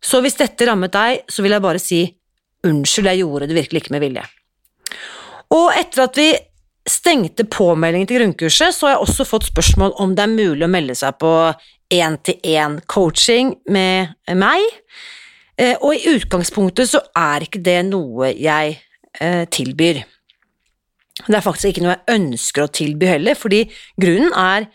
Så 0.00 0.22
hvis 0.24 0.38
dette 0.38 0.66
rammet 0.68 0.94
deg, 0.94 1.24
så 1.28 1.44
vil 1.44 1.56
jeg 1.56 1.64
bare 1.64 1.82
si 1.82 2.04
unnskyld, 2.66 3.10
jeg 3.10 3.22
gjorde 3.22 3.48
det 3.50 3.56
virkelig 3.56 3.82
ikke 3.84 3.96
med 3.96 4.04
vilje. 4.04 4.24
Og 5.56 5.72
etter 5.74 6.04
at 6.06 6.18
vi 6.20 6.30
stengte 6.88 7.44
påmeldingen 7.50 8.08
til 8.08 8.20
grunnkurset, 8.20 8.74
så 8.74 8.86
har 8.86 8.94
jeg 8.94 9.04
også 9.04 9.26
fått 9.28 9.50
spørsmål 9.50 9.94
om 10.02 10.14
det 10.16 10.24
er 10.24 10.32
mulig 10.32 10.66
å 10.66 10.70
melde 10.70 10.96
seg 10.98 11.18
på 11.20 11.32
én-til-én-coaching 11.90 13.54
med 13.74 14.14
meg. 14.38 14.64
Eh, 15.60 15.76
og 15.76 15.94
i 15.96 16.14
utgangspunktet 16.14 16.92
så 16.92 17.02
er 17.18 17.44
ikke 17.44 17.62
det 17.64 17.80
noe 17.90 18.30
jeg 18.32 18.78
eh, 19.20 19.44
tilbyr. 19.52 20.00
Det 21.26 21.36
er 21.36 21.44
faktisk 21.44 21.72
ikke 21.72 21.84
noe 21.84 21.96
jeg 21.98 22.16
ønsker 22.16 22.64
å 22.64 22.72
tilby 22.72 23.10
heller, 23.10 23.36
fordi 23.36 23.66
grunnen 24.00 24.32
er 24.32 24.70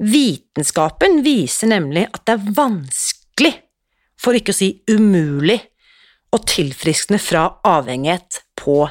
vitenskapen 0.00 1.20
viser 1.24 1.70
nemlig 1.70 2.06
at 2.08 2.24
det 2.26 2.36
er 2.36 2.54
vanskelig, 2.56 3.52
for 4.20 4.36
ikke 4.36 4.54
å 4.54 4.60
si 4.60 4.70
umulig, 4.90 5.58
å 6.30 6.38
tilfriskne 6.46 7.18
fra 7.18 7.46
avhengighet 7.66 8.42
på 8.60 8.84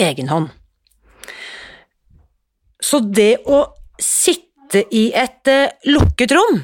egen 0.00 0.30
hånd. 0.30 0.50
Så 2.84 3.00
det 3.00 3.42
å 3.48 3.64
sitte 4.00 4.84
i 4.94 5.08
et 5.16 5.48
eh, 5.50 5.72
lukket 5.88 6.34
rom 6.34 6.60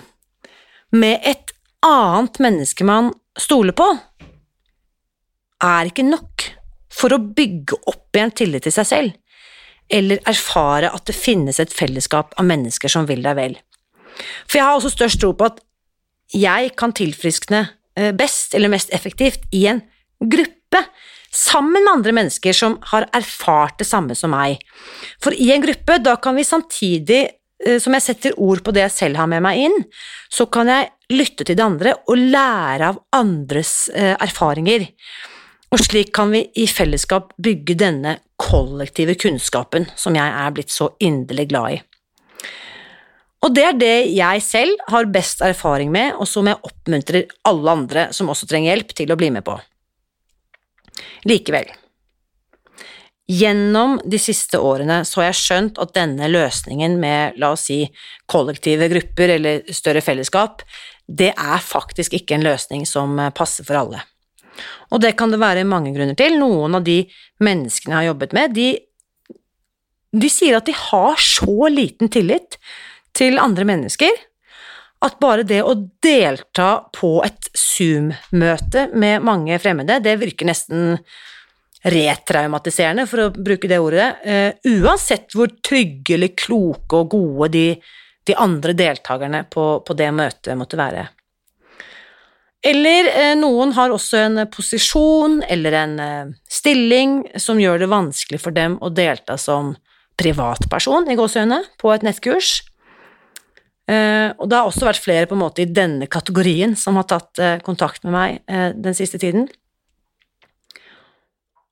med 0.92 1.24
et 1.26 1.52
annet 1.86 2.38
menneske 2.42 2.84
man 2.86 3.10
stoler 3.38 3.74
på, 3.76 3.86
er 5.64 5.90
ikke 5.90 6.06
nok 6.06 6.46
for 6.92 7.14
å 7.14 7.22
bygge 7.22 7.78
opp 7.90 8.16
igjen 8.16 8.34
tillit 8.36 8.66
til 8.66 8.74
seg 8.74 8.88
selv, 8.88 9.16
eller 9.90 10.22
erfare 10.28 10.92
at 10.94 11.06
det 11.08 11.16
finnes 11.16 11.58
et 11.62 11.72
fellesskap 11.74 12.36
av 12.38 12.46
mennesker 12.46 12.92
som 12.92 13.08
vil 13.08 13.24
deg 13.24 13.38
vel. 13.38 13.58
For 14.46 14.60
jeg 14.60 14.66
har 14.66 14.78
også 14.78 14.92
størst 14.94 15.20
tro 15.22 15.32
på 15.36 15.50
at 15.50 15.60
jeg 16.36 16.74
kan 16.78 16.94
tilfriskne 16.94 17.64
eh, 17.98 18.12
best 18.16 18.54
eller 18.54 18.72
mest 18.72 18.92
effektivt 18.94 19.46
i 19.56 19.66
en 19.70 19.82
gruppe, 20.20 20.84
sammen 21.30 21.84
med 21.84 21.92
andre 21.92 22.12
mennesker 22.14 22.54
som 22.54 22.76
har 22.90 23.06
erfart 23.14 23.78
det 23.78 23.86
samme 23.86 24.16
som 24.18 24.32
meg. 24.34 24.58
For 25.22 25.34
i 25.34 25.52
en 25.54 25.62
gruppe, 25.62 26.00
da 26.02 26.16
kan 26.22 26.34
vi 26.34 26.46
samtidig 26.46 27.20
Eh, 27.66 27.76
som 27.80 27.94
jeg 27.96 28.04
setter 28.04 28.38
ord 28.40 28.62
på 28.64 28.72
det 28.72 28.86
jeg 28.86 28.96
selv 28.96 29.20
har 29.20 29.28
med 29.30 29.44
meg 29.44 29.60
inn, 29.66 29.76
så 30.32 30.46
kan 30.52 30.70
jeg 30.70 30.90
lytte 31.12 31.44
til 31.44 31.58
de 31.58 31.64
andre 31.64 31.94
og 32.08 32.16
lære 32.16 32.92
av 32.92 33.02
andres 33.16 33.90
eh, 33.92 34.14
erfaringer. 34.16 34.86
Og 35.70 35.82
slik 35.84 36.14
kan 36.16 36.32
vi 36.32 36.46
i 36.58 36.66
fellesskap 36.66 37.34
bygge 37.38 37.76
denne 37.78 38.16
kollektive 38.40 39.14
kunnskapen 39.20 39.86
som 39.98 40.16
jeg 40.16 40.26
er 40.26 40.56
blitt 40.56 40.72
så 40.72 40.90
inderlig 41.04 41.50
glad 41.52 41.76
i. 41.76 41.80
Og 43.40 43.54
det 43.56 43.64
er 43.64 43.76
det 43.80 43.94
jeg 44.12 44.42
selv 44.44 44.82
har 44.92 45.08
best 45.12 45.40
erfaring 45.44 45.92
med, 45.92 46.12
og 46.20 46.28
som 46.28 46.48
jeg 46.50 46.60
oppmuntrer 46.60 47.30
alle 47.48 47.76
andre 47.76 48.08
som 48.16 48.28
også 48.32 48.48
trenger 48.50 48.74
hjelp, 48.74 48.96
til 48.96 49.12
å 49.12 49.18
bli 49.20 49.30
med 49.32 49.46
på. 49.46 49.56
Likevel, 51.28 51.70
Gjennom 53.30 54.00
de 54.10 54.18
siste 54.18 54.58
årene 54.58 55.04
så 55.06 55.20
har 55.20 55.28
jeg 55.28 55.38
skjønt 55.38 55.76
at 55.78 55.92
denne 55.94 56.26
løsningen 56.26 56.96
med, 56.98 57.36
la 57.38 57.52
oss 57.54 57.68
si, 57.68 57.84
kollektive 58.26 58.88
grupper 58.90 59.36
eller 59.36 59.70
større 59.70 60.02
fellesskap, 60.02 60.64
det 61.06 61.30
er 61.30 61.62
faktisk 61.62 62.16
ikke 62.18 62.34
en 62.34 62.46
løsning 62.48 62.82
som 62.90 63.14
passer 63.36 63.66
for 63.68 63.78
alle. 63.78 64.00
Og 64.90 64.98
det 65.04 65.12
kan 65.18 65.30
det 65.30 65.38
være 65.38 65.62
mange 65.68 65.92
grunner 65.94 66.18
til. 66.18 66.40
Noen 66.40 66.74
av 66.80 66.82
de 66.86 67.04
menneskene 67.44 67.94
jeg 67.94 68.00
har 68.00 68.08
jobbet 68.08 68.34
med, 68.34 68.56
de, 68.56 68.68
de 70.10 70.32
sier 70.32 70.58
at 70.58 70.66
de 70.66 70.74
har 70.74 71.22
så 71.22 71.70
liten 71.70 72.10
tillit 72.10 72.58
til 73.20 73.40
andre 73.42 73.66
mennesker 73.68 74.26
at 75.04 75.16
bare 75.20 75.46
det 75.48 75.62
å 75.64 75.74
delta 76.02 76.70
på 76.92 77.18
et 77.24 77.48
Zoom-møte 77.56 78.90
med 78.92 79.24
mange 79.24 79.56
fremmede, 79.60 80.00
det 80.04 80.18
virker 80.20 80.50
nesten 80.50 80.98
retraumatiserende, 81.88 83.06
for 83.08 83.24
å 83.24 83.30
bruke 83.32 83.68
det 83.70 83.78
ordet, 83.80 84.10
uh, 84.26 84.50
uansett 84.68 85.32
hvor 85.32 85.48
trygge 85.64 86.18
eller 86.18 86.34
kloke 86.36 87.00
og 87.00 87.14
gode 87.14 87.48
de, 87.54 87.64
de 88.28 88.36
andre 88.36 88.76
deltakerne 88.76 89.46
på, 89.48 89.70
på, 89.86 89.96
det 89.96 90.10
møtet 90.12 90.60
måtte 90.60 90.76
være. 90.80 91.06
Eller 92.60 93.08
uh, 93.14 93.32
noen 93.40 93.72
har 93.78 93.96
også 93.96 94.20
en 94.26 94.42
posisjon 94.52 95.40
eller 95.48 95.78
en 95.80 95.96
uh, 95.96 96.34
stilling 96.44 97.22
som 97.40 97.60
gjør 97.62 97.80
det 97.80 97.88
vanskelig 97.88 98.42
for 98.44 98.52
dem 98.52 98.76
å 98.84 98.92
delta 98.92 99.40
som 99.40 99.72
privatperson 100.20 101.08
i 101.08 101.16
gåsehudene 101.16 101.62
på 101.80 101.94
et 101.94 102.04
nettkurs. 102.04 102.58
Og 103.90 104.44
det 104.46 104.54
har 104.54 104.68
også 104.68 104.86
vært 104.86 105.02
flere 105.02 105.26
på 105.26 105.34
en 105.34 105.40
måte 105.40 105.64
i 105.64 105.66
denne 105.66 106.06
kategorien 106.06 106.76
som 106.78 106.94
har 107.00 107.08
tatt 107.10 107.40
kontakt 107.66 108.04
med 108.06 108.14
meg 108.14 108.76
den 108.78 108.94
siste 108.94 109.18
tiden. 109.18 109.48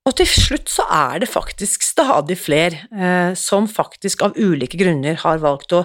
Og 0.09 0.15
til 0.17 0.29
slutt 0.31 0.71
så 0.73 0.87
er 0.89 1.21
det 1.21 1.29
faktisk 1.29 1.85
stadig 1.85 2.39
flere 2.41 2.87
eh, 2.89 3.33
som 3.37 3.69
faktisk 3.69 4.25
av 4.25 4.39
ulike 4.41 4.79
grunner 4.81 5.19
har 5.21 5.43
valgt 5.43 5.75
å 5.77 5.85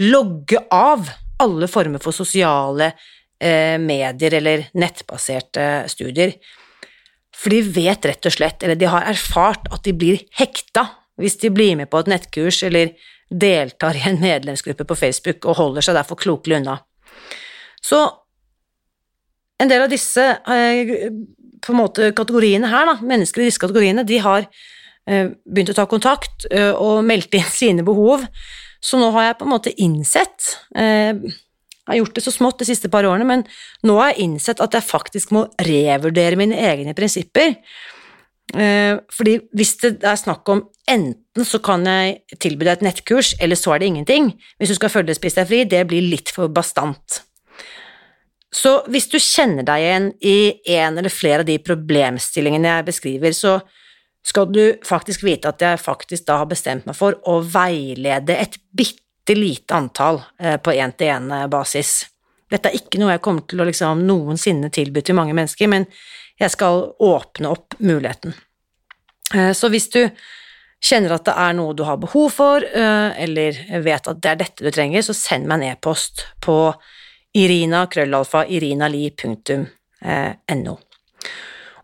logge 0.00 0.62
av 0.72 1.10
alle 1.40 1.68
former 1.68 2.00
for 2.00 2.16
sosiale 2.16 2.92
eh, 3.36 3.76
medier 3.80 4.38
eller 4.38 4.64
nettbaserte 4.80 5.66
studier. 5.92 6.32
For 7.36 7.52
de 7.52 7.60
vet 7.76 8.08
rett 8.08 8.28
og 8.28 8.34
slett, 8.34 8.64
eller 8.64 8.80
de 8.80 8.88
har 8.88 9.08
erfart, 9.12 9.68
at 9.72 9.84
de 9.84 9.94
blir 9.96 10.24
hekta 10.40 10.86
hvis 11.20 11.36
de 11.42 11.52
blir 11.52 11.76
med 11.76 11.90
på 11.92 12.00
et 12.00 12.08
nettkurs 12.08 12.62
eller 12.64 12.94
deltar 13.30 13.96
i 13.96 14.02
en 14.10 14.18
medlemsgruppe 14.20 14.84
på 14.84 14.96
Facebook 14.98 15.46
og 15.46 15.58
holder 15.60 15.86
seg 15.86 15.96
derfor 15.98 16.18
klokelig 16.18 16.60
unna. 16.60 16.80
Så 17.80 18.02
en 19.60 19.68
del 19.68 19.84
av 19.84 19.92
disse 19.92 20.24
eh, 20.24 21.10
på 21.60 21.74
en 21.74 21.80
måte 21.82 22.10
kategoriene 22.16 22.70
her, 22.72 22.88
da, 22.88 22.96
mennesker 23.04 23.42
i 23.42 23.50
disse 23.50 23.60
kategoriene, 23.60 24.06
de 24.08 24.20
har 24.24 24.46
eh, 24.46 25.30
begynt 25.44 25.74
å 25.74 25.76
ta 25.76 25.86
kontakt 25.90 26.48
eh, 26.50 26.72
og 26.72 27.04
meldt 27.06 27.36
inn 27.36 27.54
sine 27.60 27.86
behov. 27.86 28.24
Så 28.80 29.00
nå 29.00 29.10
har 29.16 29.28
jeg 29.30 29.38
på 29.40 29.44
en 29.44 29.52
måte 29.52 29.70
innsett 29.84 30.54
Jeg 30.72 31.90
har 31.90 31.98
gjort 31.98 32.14
det 32.16 32.22
så 32.24 32.32
smått 32.32 32.62
de 32.62 32.66
siste 32.70 32.88
par 32.88 33.04
årene, 33.04 33.26
men 33.28 33.42
nå 33.84 33.98
har 33.98 34.14
jeg 34.14 34.24
innsett 34.24 34.62
at 34.64 34.72
jeg 34.72 34.86
faktisk 34.86 35.34
må 35.36 35.42
revurdere 35.60 36.38
mine 36.40 36.56
egne 36.56 36.94
prinsipper. 36.96 37.58
Fordi 38.48 39.34
hvis 39.52 39.74
det 39.82 39.90
er 40.00 40.16
snakk 40.16 40.48
om 40.54 40.62
enten 40.88 41.29
så 41.46 41.60
kan 41.62 41.86
jeg 41.86 42.38
tilby 42.42 42.66
deg 42.66 42.78
et 42.78 42.86
nettkurs, 42.88 43.34
eller 43.40 43.58
så 43.58 43.74
er 43.74 43.82
det 43.82 43.90
ingenting. 43.90 44.30
Hvis 44.58 44.72
du 44.72 44.78
skal 44.78 44.92
følge 44.92 45.16
Spis 45.16 45.36
deg 45.38 45.48
fri, 45.50 45.64
det 45.68 45.82
blir 45.90 46.06
litt 46.06 46.32
for 46.34 46.52
bastant. 46.52 47.22
Så 48.50 48.80
hvis 48.90 49.06
du 49.12 49.18
kjenner 49.22 49.66
deg 49.66 49.84
igjen 49.84 50.08
i 50.26 50.38
en 50.74 50.98
eller 50.98 51.12
flere 51.12 51.44
av 51.44 51.48
de 51.48 51.58
problemstillingene 51.62 52.72
jeg 52.72 52.88
beskriver, 52.88 53.36
så 53.36 53.60
skal 54.26 54.50
du 54.52 54.64
faktisk 54.84 55.22
vite 55.24 55.52
at 55.52 55.62
jeg 55.62 55.80
faktisk 55.80 56.26
da 56.28 56.40
har 56.42 56.50
bestemt 56.50 56.88
meg 56.88 56.98
for 56.98 57.16
å 57.30 57.38
veilede 57.46 58.36
et 58.36 58.58
bitte 58.76 59.36
lite 59.38 59.76
antall 59.76 60.20
eh, 60.42 60.58
på 60.60 60.74
én-til-én-basis. 60.74 61.92
Dette 62.50 62.68
er 62.68 62.80
ikke 62.80 62.98
noe 63.00 63.14
jeg 63.14 63.22
kommer 63.24 63.46
til 63.48 63.62
å 63.62 63.68
liksom 63.68 64.02
noensinne 64.08 64.72
tilby 64.74 65.04
til 65.06 65.16
mange 65.16 65.36
mennesker, 65.38 65.70
men 65.70 65.86
jeg 66.40 66.52
skal 66.52 66.90
åpne 66.98 67.52
opp 67.54 67.78
muligheten. 67.78 68.34
Eh, 69.34 69.52
så 69.54 69.70
hvis 69.70 69.88
du 69.94 70.02
kjenner 70.80 71.12
at 71.16 71.24
det 71.28 71.34
er 71.36 71.52
noe 71.56 71.74
du 71.76 71.84
har 71.84 71.98
behov 72.00 72.30
for, 72.34 72.64
eh, 72.64 73.22
eller 73.24 73.50
vet 73.84 74.08
at 74.08 74.22
det 74.22 74.30
er 74.32 74.42
dette 74.44 74.64
du 74.64 74.70
trenger, 74.74 75.02
så 75.04 75.14
send 75.16 75.48
meg 75.48 75.56
en 75.60 75.68
e-post 75.74 76.14
på 76.44 76.56
irina.krøllalfa.irinali.no. 77.36 79.66
irinali.no. 80.00 80.78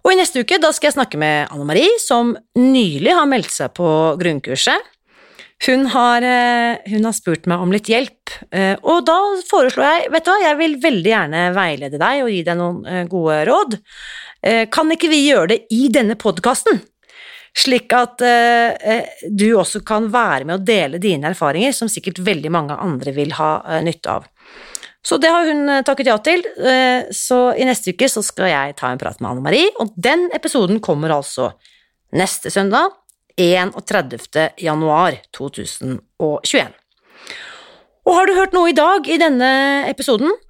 Og 0.06 0.14
i 0.14 0.18
neste 0.20 0.44
uke 0.46 0.60
da 0.62 0.70
skal 0.74 0.92
jeg 0.92 1.00
snakke 1.00 1.18
med 1.18 1.48
Anne 1.50 1.66
Marie, 1.66 1.90
som 1.98 2.36
nylig 2.58 3.10
har 3.10 3.26
meldt 3.26 3.50
seg 3.50 3.72
på 3.74 3.88
grunnkurset. 4.20 4.92
Hun 5.66 5.86
har, 5.88 6.22
eh, 6.22 6.76
hun 6.92 7.08
har 7.08 7.14
spurt 7.16 7.46
meg 7.48 7.62
om 7.64 7.72
litt 7.72 7.88
hjelp, 7.88 8.30
eh, 8.52 8.76
og 8.82 9.06
da 9.08 9.16
foreslår 9.48 9.86
jeg 9.86 10.10
Vet 10.12 10.26
du 10.26 10.30
hva, 10.30 10.36
jeg 10.42 10.58
vil 10.58 10.76
veldig 10.82 11.10
gjerne 11.10 11.40
veilede 11.56 11.98
deg 11.98 12.22
og 12.22 12.30
gi 12.30 12.42
deg 12.44 12.58
noen 12.60 12.84
eh, 12.86 13.04
gode 13.10 13.40
råd. 13.48 13.78
Kan 14.70 14.92
ikke 14.92 15.08
vi 15.10 15.24
gjøre 15.26 15.48
det 15.50 15.56
i 15.74 15.88
denne 15.90 16.14
podkasten? 16.14 16.78
Slik 17.56 17.92
at 17.96 18.20
du 19.32 19.46
også 19.56 19.80
kan 19.86 20.10
være 20.12 20.44
med 20.44 20.58
å 20.58 20.64
dele 20.68 20.98
dine 21.00 21.30
erfaringer, 21.32 21.72
som 21.72 21.88
sikkert 21.88 22.20
veldig 22.20 22.50
mange 22.52 22.76
andre 22.76 23.14
vil 23.16 23.32
ha 23.38 23.80
nytte 23.80 24.12
av. 24.12 24.26
Så 25.00 25.16
det 25.22 25.30
har 25.32 25.48
hun 25.48 25.70
takket 25.86 26.10
ja 26.10 26.18
til, 26.20 26.44
så 27.16 27.38
i 27.56 27.64
neste 27.64 27.94
uke 27.96 28.10
så 28.12 28.20
skal 28.26 28.50
jeg 28.52 28.76
ta 28.76 28.90
en 28.92 29.00
prat 29.00 29.22
med 29.22 29.30
Anne 29.30 29.46
Marie, 29.46 29.72
og 29.80 29.96
den 29.96 30.26
episoden 30.36 30.82
kommer 30.84 31.16
altså 31.16 31.54
neste 32.12 32.52
søndag 32.52 32.92
31. 33.36 34.50
januar 34.58 35.16
2021. 35.32 36.72
Og 38.06 38.14
har 38.14 38.26
du 38.26 38.36
hørt 38.36 38.54
noe 38.54 38.70
i 38.70 38.76
dag 38.76 39.08
i 39.10 39.18
denne 39.20 39.50
episoden 39.90 40.30
eh, 40.30 40.45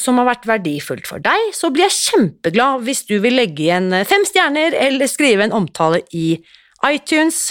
som 0.00 0.16
har 0.16 0.24
vært 0.24 0.46
verdifullt 0.48 1.04
for 1.04 1.20
deg, 1.20 1.50
så 1.52 1.68
blir 1.68 1.84
jeg 1.84 1.96
kjempeglad 1.96 2.86
hvis 2.86 3.02
du 3.10 3.18
vil 3.20 3.36
legge 3.36 3.66
igjen 3.66 3.92
fem 4.08 4.24
stjerner 4.24 4.72
eller 4.72 5.10
skrive 5.10 5.44
en 5.44 5.52
omtale 5.58 6.00
i 6.16 6.38
iTunes. 6.88 7.50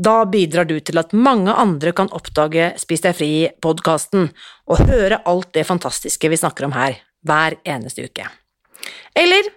Da 0.00 0.24
bidrar 0.24 0.64
du 0.64 0.78
til 0.80 0.98
at 1.00 1.12
mange 1.12 1.52
andre 1.52 1.92
kan 1.96 2.10
oppdage 2.16 2.70
Spis 2.80 3.04
deg 3.04 3.16
fri-podkasten 3.18 4.30
og 4.70 4.84
høre 4.88 5.20
alt 5.28 5.52
det 5.56 5.66
fantastiske 5.68 6.30
vi 6.32 6.40
snakker 6.40 6.66
om 6.66 6.74
her 6.76 6.96
hver 7.26 7.58
eneste 7.68 8.06
uke. 8.08 8.24
Eller 9.14 9.50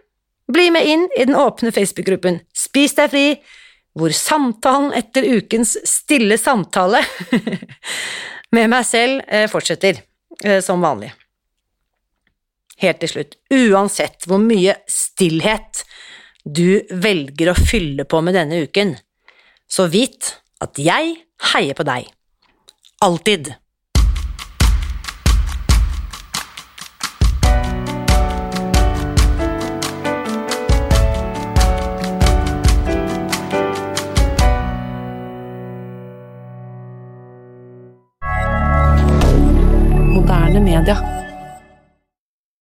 bli 0.52 0.68
med 0.76 0.90
inn 0.90 1.06
i 1.16 1.24
den 1.24 1.40
åpne 1.40 1.72
Facebook-gruppen 1.72 2.42
Spis 2.52 2.98
deg 3.00 3.14
fri 3.14 3.28
hvor 3.96 4.12
samtalen 4.18 4.92
etter 4.98 5.26
ukens 5.38 5.78
stille 5.88 6.36
samtale 6.42 7.04
med 8.56 8.72
meg 8.74 8.88
selv 8.90 9.22
eh, 9.28 9.46
fortsetter 9.52 10.02
eh, 10.44 10.60
som 10.66 10.82
vanlig. 10.84 11.14
Helt 12.82 13.00
til 13.04 13.12
slutt, 13.12 13.36
uansett 13.54 14.26
hvor 14.28 14.42
mye 14.42 14.76
stillhet 14.90 15.84
du 16.44 16.84
velger 16.90 17.52
å 17.52 17.58
fylle 17.58 18.06
på 18.10 18.22
med 18.26 18.36
denne 18.36 18.64
uken, 18.66 18.96
så 19.70 19.88
vit 19.92 20.36
at 20.64 20.80
jeg 20.82 21.18
heier 21.54 21.78
på 21.78 21.86
deg. 21.88 22.10
Alltid. 23.04 23.54
moderne 40.14 40.60
media. 40.60 41.13